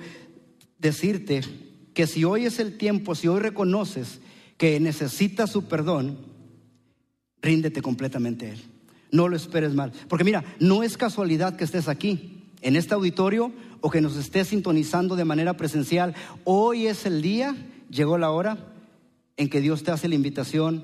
decirte 0.78 1.40
que 1.94 2.06
si 2.06 2.24
hoy 2.24 2.44
es 2.44 2.58
el 2.58 2.76
tiempo, 2.76 3.14
si 3.14 3.26
hoy 3.26 3.40
reconoces 3.40 4.20
que 4.58 4.78
necesitas 4.80 5.48
su 5.52 5.64
perdón, 5.64 6.18
ríndete 7.40 7.80
completamente 7.80 8.48
a 8.48 8.52
Él. 8.52 8.73
No 9.14 9.28
lo 9.28 9.36
esperes 9.36 9.74
mal. 9.74 9.92
Porque 10.08 10.24
mira, 10.24 10.42
no 10.58 10.82
es 10.82 10.96
casualidad 10.96 11.54
que 11.54 11.62
estés 11.62 11.86
aquí, 11.86 12.42
en 12.62 12.74
este 12.74 12.94
auditorio, 12.94 13.52
o 13.80 13.88
que 13.88 14.00
nos 14.00 14.16
estés 14.16 14.48
sintonizando 14.48 15.14
de 15.14 15.24
manera 15.24 15.56
presencial. 15.56 16.16
Hoy 16.42 16.88
es 16.88 17.06
el 17.06 17.22
día, 17.22 17.54
llegó 17.88 18.18
la 18.18 18.32
hora 18.32 18.58
en 19.36 19.48
que 19.48 19.60
Dios 19.60 19.84
te 19.84 19.92
hace 19.92 20.08
la 20.08 20.16
invitación 20.16 20.82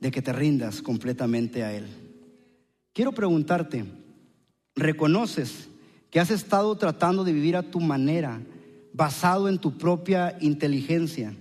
de 0.00 0.10
que 0.10 0.22
te 0.22 0.32
rindas 0.32 0.80
completamente 0.80 1.64
a 1.64 1.74
Él. 1.74 1.84
Quiero 2.94 3.12
preguntarte, 3.12 3.84
¿reconoces 4.74 5.68
que 6.10 6.18
has 6.18 6.30
estado 6.30 6.74
tratando 6.76 7.24
de 7.24 7.34
vivir 7.34 7.56
a 7.56 7.70
tu 7.70 7.80
manera, 7.80 8.40
basado 8.94 9.50
en 9.50 9.58
tu 9.58 9.76
propia 9.76 10.38
inteligencia, 10.40 11.34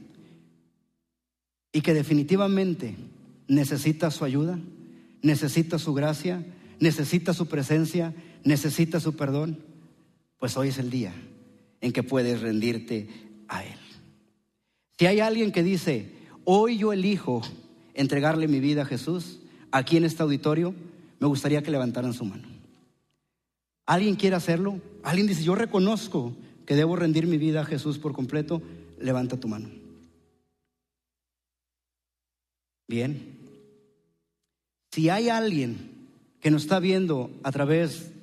y 1.72 1.80
que 1.80 1.94
definitivamente 1.94 2.98
necesitas 3.48 4.16
su 4.16 4.26
ayuda? 4.26 4.60
Necesita 5.26 5.80
su 5.80 5.96
gracia, 5.96 6.46
necesita 6.80 7.34
su 7.34 7.48
presencia, 7.48 8.14
necesita 8.44 9.00
su 9.00 9.16
perdón, 9.16 9.58
pues 10.38 10.56
hoy 10.56 10.68
es 10.68 10.78
el 10.78 10.92
día 10.92 11.14
en 11.82 11.92
que 11.92 12.04
puedes 12.04 12.42
rendirte 12.42 13.10
a 13.48 13.64
Él. 13.64 13.80
Si 15.00 15.08
hay 15.08 15.22
alguien 15.22 15.52
que 15.52 15.64
dice, 15.64 16.14
hoy 16.44 16.78
yo 16.78 16.94
elijo 16.94 17.42
entregarle 17.96 18.48
mi 18.48 18.60
vida 18.60 18.84
a 18.84 18.86
Jesús, 18.86 19.40
aquí 19.72 19.98
en 19.98 20.04
este 20.04 20.22
auditorio, 20.22 20.76
me 21.20 21.28
gustaría 21.28 21.64
que 21.64 21.72
levantaran 21.72 22.14
su 22.14 22.24
mano. 22.24 22.48
¿Alguien 23.88 24.16
quiere 24.16 24.36
hacerlo? 24.36 24.80
¿Alguien 25.02 25.26
dice, 25.26 25.44
yo 25.44 25.56
reconozco 25.56 26.36
que 26.68 26.76
debo 26.76 26.96
rendir 26.96 27.26
mi 27.26 27.40
vida 27.40 27.62
a 27.62 27.66
Jesús 27.66 27.98
por 27.98 28.14
completo? 28.14 28.62
Levanta 29.00 29.38
tu 29.38 29.48
mano. 29.48 29.70
Bien, 32.88 33.35
si 34.96 35.10
hay 35.10 35.28
alguien 35.28 35.92
que 36.40 36.50
nos 36.50 36.62
está 36.62 36.80
viendo 36.80 37.30
a 37.44 37.52
través 37.52 38.14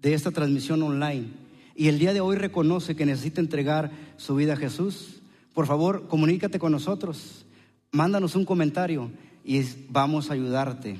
de 0.00 0.14
esta 0.14 0.30
transmisión 0.30 0.82
online 0.82 1.26
y 1.74 1.88
el 1.88 1.98
día 1.98 2.14
de 2.14 2.22
hoy 2.22 2.36
reconoce 2.36 2.96
que 2.96 3.04
necesita 3.04 3.42
entregar 3.42 3.90
su 4.16 4.34
vida 4.34 4.54
a 4.54 4.56
Jesús, 4.56 5.20
por 5.52 5.66
favor, 5.66 6.08
comunícate 6.08 6.58
con 6.58 6.72
nosotros, 6.72 7.44
mándanos 7.92 8.36
un 8.36 8.46
comentario 8.46 9.10
y 9.44 9.60
vamos 9.90 10.30
a 10.30 10.32
ayudarte 10.32 10.96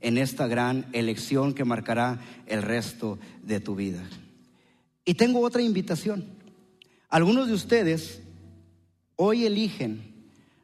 en 0.00 0.16
esta 0.16 0.46
gran 0.46 0.86
elección 0.94 1.52
que 1.52 1.66
marcará 1.66 2.22
el 2.46 2.62
resto 2.62 3.18
de 3.42 3.60
tu 3.60 3.74
vida. 3.74 4.02
Y 5.04 5.12
tengo 5.12 5.40
otra 5.40 5.60
invitación. 5.60 6.24
Algunos 7.10 7.48
de 7.48 7.52
ustedes 7.52 8.22
hoy 9.16 9.44
eligen 9.44 10.14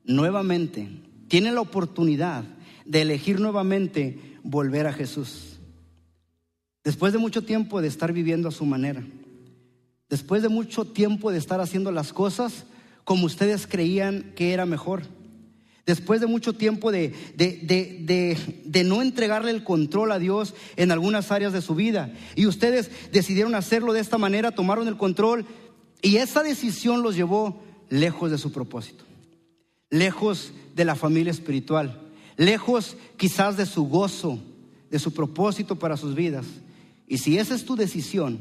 nuevamente, 0.06 0.88
tienen 1.28 1.56
la 1.56 1.60
oportunidad 1.60 2.44
de 2.92 3.00
elegir 3.00 3.40
nuevamente 3.40 4.18
volver 4.42 4.86
a 4.86 4.92
Jesús. 4.92 5.58
Después 6.84 7.14
de 7.14 7.18
mucho 7.18 7.42
tiempo 7.42 7.80
de 7.80 7.88
estar 7.88 8.12
viviendo 8.12 8.50
a 8.50 8.52
su 8.52 8.66
manera, 8.66 9.02
después 10.10 10.42
de 10.42 10.50
mucho 10.50 10.84
tiempo 10.84 11.32
de 11.32 11.38
estar 11.38 11.58
haciendo 11.62 11.90
las 11.90 12.12
cosas 12.12 12.64
como 13.04 13.24
ustedes 13.24 13.66
creían 13.66 14.34
que 14.36 14.52
era 14.52 14.66
mejor, 14.66 15.04
después 15.86 16.20
de 16.20 16.26
mucho 16.26 16.52
tiempo 16.52 16.92
de, 16.92 17.14
de, 17.34 18.84
no 18.84 19.00
entregarle 19.00 19.52
el 19.52 19.64
control 19.64 20.12
a 20.12 20.18
Dios 20.18 20.54
en 20.76 20.92
algunas 20.92 21.32
áreas 21.32 21.54
de 21.54 21.62
su 21.62 21.74
vida, 21.74 22.12
y 22.36 22.44
ustedes 22.44 22.90
decidieron 23.10 23.54
hacerlo 23.54 23.94
de 23.94 24.00
esta 24.00 24.18
manera, 24.18 24.50
tomaron 24.50 24.86
el 24.86 24.98
control, 24.98 25.46
y 26.02 26.16
esa 26.16 26.42
decisión 26.42 27.02
los 27.02 27.16
llevó 27.16 27.62
lejos 27.88 28.30
de 28.30 28.36
su 28.36 28.52
propósito, 28.52 29.04
lejos 29.88 30.52
de 30.76 30.84
la 30.84 30.94
familia 30.94 31.30
espiritual 31.30 32.11
lejos 32.44 32.96
quizás 33.16 33.56
de 33.56 33.66
su 33.66 33.84
gozo, 33.84 34.38
de 34.90 34.98
su 34.98 35.12
propósito 35.12 35.76
para 35.76 35.96
sus 35.96 36.14
vidas. 36.14 36.46
Y 37.06 37.18
si 37.18 37.38
esa 37.38 37.54
es 37.54 37.64
tu 37.64 37.76
decisión 37.76 38.38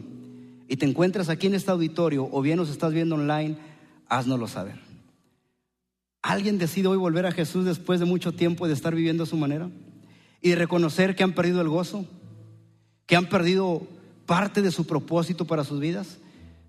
y 0.68 0.78
te 0.78 0.86
encuentras 0.86 1.30
aquí 1.30 1.47
en 1.47 1.56
este 1.56 1.72
auditorio 1.72 2.28
o 2.32 2.41
bien 2.41 2.58
nos 2.58 2.70
estás 2.70 2.93
viendo 2.93 3.16
online, 3.16 3.58
háznoslo 4.08 4.47
saber. 4.47 4.80
¿Alguien 6.22 6.58
decide 6.58 6.88
hoy 6.88 6.97
volver 6.97 7.26
a 7.26 7.32
Jesús 7.32 7.66
después 7.66 7.99
de 7.99 8.06
mucho 8.06 8.34
tiempo 8.34 8.68
de 8.68 8.74
estar 8.74 8.93
viviendo 8.93 9.24
a 9.24 9.28
su 9.28 9.38
manera? 9.38 9.70
Y 10.41 10.56
reconocer 10.56 11.16
que 11.16 11.24
han 11.24 11.34
perdido 11.34 11.62
el 11.62 11.70
gozo, 11.70 12.06
que 13.06 13.16
han 13.16 13.28
perdido 13.28 13.88
parte 14.26 14.62
de 14.62 14.72
su 14.72 14.86
propósito 14.86 15.45
para 15.45 15.64
sus 15.64 15.80
vidas. 15.80 16.18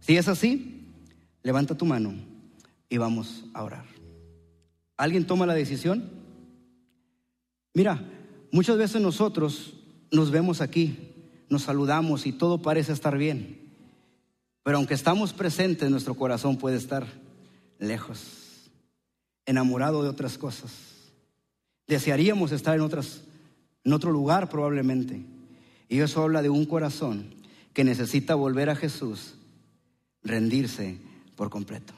Si 0.00 0.16
es 0.16 0.28
así, 0.28 0.88
levanta 1.42 1.76
tu 1.76 1.84
mano 1.84 2.14
y 2.88 2.98
vamos 2.98 3.44
a 3.54 3.62
orar. 3.62 3.84
¿Alguien 4.96 5.26
toma 5.26 5.46
la 5.46 5.54
decisión? 5.54 6.21
Mira, 7.74 8.02
muchas 8.50 8.76
veces 8.76 9.00
nosotros 9.00 9.74
nos 10.10 10.30
vemos 10.30 10.60
aquí, 10.60 10.96
nos 11.48 11.62
saludamos 11.62 12.26
y 12.26 12.32
todo 12.32 12.60
parece 12.60 12.92
estar 12.92 13.16
bien. 13.16 13.60
Pero 14.62 14.76
aunque 14.76 14.94
estamos 14.94 15.32
presentes, 15.32 15.90
nuestro 15.90 16.14
corazón 16.14 16.56
puede 16.56 16.76
estar 16.76 17.06
lejos, 17.78 18.70
enamorado 19.46 20.02
de 20.02 20.08
otras 20.08 20.38
cosas. 20.38 20.72
Desearíamos 21.86 22.52
estar 22.52 22.74
en, 22.76 22.82
otras, 22.82 23.22
en 23.84 23.92
otro 23.92 24.12
lugar 24.12 24.48
probablemente. 24.48 25.20
Y 25.88 25.98
eso 26.00 26.22
habla 26.22 26.42
de 26.42 26.48
un 26.48 26.64
corazón 26.64 27.34
que 27.74 27.84
necesita 27.84 28.34
volver 28.34 28.70
a 28.70 28.76
Jesús, 28.76 29.34
rendirse 30.22 30.98
por 31.36 31.50
completo. 31.50 31.92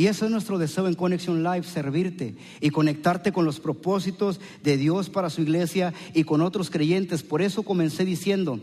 Y 0.00 0.06
eso 0.06 0.24
es 0.24 0.30
nuestro 0.30 0.56
deseo 0.56 0.88
en 0.88 0.94
Conexión 0.94 1.42
Live, 1.42 1.64
servirte 1.64 2.34
y 2.62 2.70
conectarte 2.70 3.32
con 3.32 3.44
los 3.44 3.60
propósitos 3.60 4.40
de 4.62 4.78
Dios 4.78 5.10
para 5.10 5.28
su 5.28 5.42
iglesia 5.42 5.92
y 6.14 6.24
con 6.24 6.40
otros 6.40 6.70
creyentes. 6.70 7.22
Por 7.22 7.42
eso 7.42 7.64
comencé 7.64 8.06
diciendo, 8.06 8.60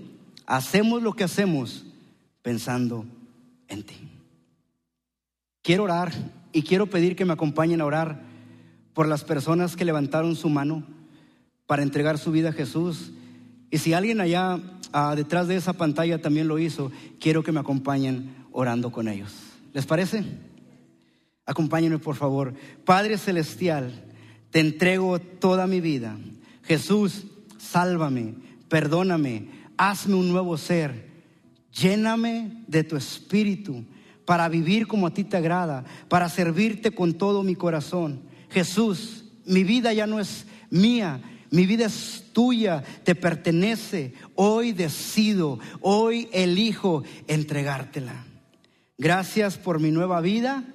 hacemos 0.48 1.04
lo 1.04 1.14
que 1.14 1.26
hacemos 1.26 1.86
pensando 2.42 3.06
en 3.68 3.84
ti. 3.84 3.98
Quiero 5.62 5.84
orar 5.84 6.12
y 6.54 6.64
quiero 6.64 6.88
pedir 6.88 7.16
que 7.16 7.26
me 7.26 7.34
acompañen 7.34 7.82
a 7.82 7.86
orar 7.86 8.24
por 8.96 9.08
las 9.08 9.24
personas 9.24 9.76
que 9.76 9.86
levantaron 9.86 10.36
su 10.36 10.50
mano 10.50 10.88
para 11.68 11.84
entregar 11.84 12.18
su 12.18 12.32
vida 12.32 12.50
a 12.50 12.54
Jesús. 12.54 13.12
Y 13.70 13.78
si 13.78 13.94
alguien 13.94 14.22
allá 14.22 14.60
ah, 14.92 15.14
detrás 15.16 15.48
de 15.48 15.56
esa 15.56 15.74
pantalla 15.74 16.20
también 16.20 16.48
lo 16.48 16.58
hizo, 16.58 16.92
quiero 17.20 17.44
que 17.44 17.52
me 17.52 17.60
acompañen 17.60 18.34
orando 18.52 18.92
con 18.92 19.08
ellos. 19.08 19.36
¿Les 19.72 19.86
parece? 19.86 20.24
Acompáñenme, 21.48 21.98
por 21.98 22.16
favor. 22.16 22.54
Padre 22.86 23.18
Celestial, 23.18 24.04
te 24.52 24.60
entrego 24.60 25.20
toda 25.20 25.66
mi 25.66 25.80
vida. 25.82 26.18
Jesús, 26.64 27.24
sálvame, 27.58 28.36
perdóname, 28.68 29.48
hazme 29.78 30.16
un 30.16 30.30
nuevo 30.30 30.58
ser. 30.58 31.08
Lléname 31.72 32.64
de 32.68 32.84
tu 32.84 32.98
espíritu 32.98 33.86
para 34.26 34.50
vivir 34.50 34.88
como 34.88 35.08
a 35.08 35.14
ti 35.14 35.24
te 35.24 35.38
agrada, 35.38 35.86
para 36.10 36.28
servirte 36.28 36.92
con 36.92 37.14
todo 37.14 37.44
mi 37.44 37.56
corazón. 37.56 38.24
Jesús, 38.50 39.24
mi 39.46 39.64
vida 39.64 39.94
ya 39.94 40.06
no 40.06 40.20
es 40.20 40.46
mía, 40.70 41.22
mi 41.50 41.66
vida 41.66 41.86
es 41.86 42.26
tuya, 42.34 42.84
te 43.06 43.16
pertenece. 43.16 44.14
Hoy 44.36 44.74
decido, 44.74 45.60
hoy 45.80 46.28
elijo 46.34 47.04
entregártela. 47.28 48.26
Gracias 48.98 49.58
por 49.58 49.80
mi 49.80 49.92
nueva 49.92 50.20
vida, 50.20 50.66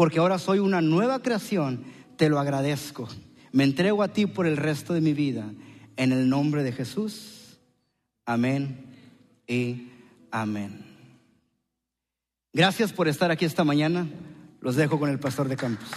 porque 0.00 0.18
ahora 0.18 0.38
soy 0.38 0.60
una 0.60 0.80
nueva 0.80 1.20
creación. 1.20 1.84
Te 2.16 2.30
lo 2.30 2.38
agradezco. 2.38 3.06
Me 3.52 3.64
entrego 3.64 4.02
a 4.02 4.08
ti 4.08 4.24
por 4.24 4.46
el 4.46 4.56
resto 4.56 4.94
de 4.94 5.02
mi 5.02 5.12
vida. 5.12 5.52
En 5.98 6.10
el 6.10 6.26
nombre 6.26 6.62
de 6.62 6.72
Jesús. 6.72 7.58
Amén 8.24 8.86
y 9.46 9.90
amén. 10.30 10.86
Gracias 12.50 12.94
por 12.94 13.08
estar 13.08 13.30
aquí 13.30 13.44
esta 13.44 13.62
mañana. 13.62 14.08
Los 14.62 14.74
dejo 14.74 14.98
con 14.98 15.10
el 15.10 15.18
pastor 15.18 15.48
de 15.48 15.58
campus. 15.58 15.90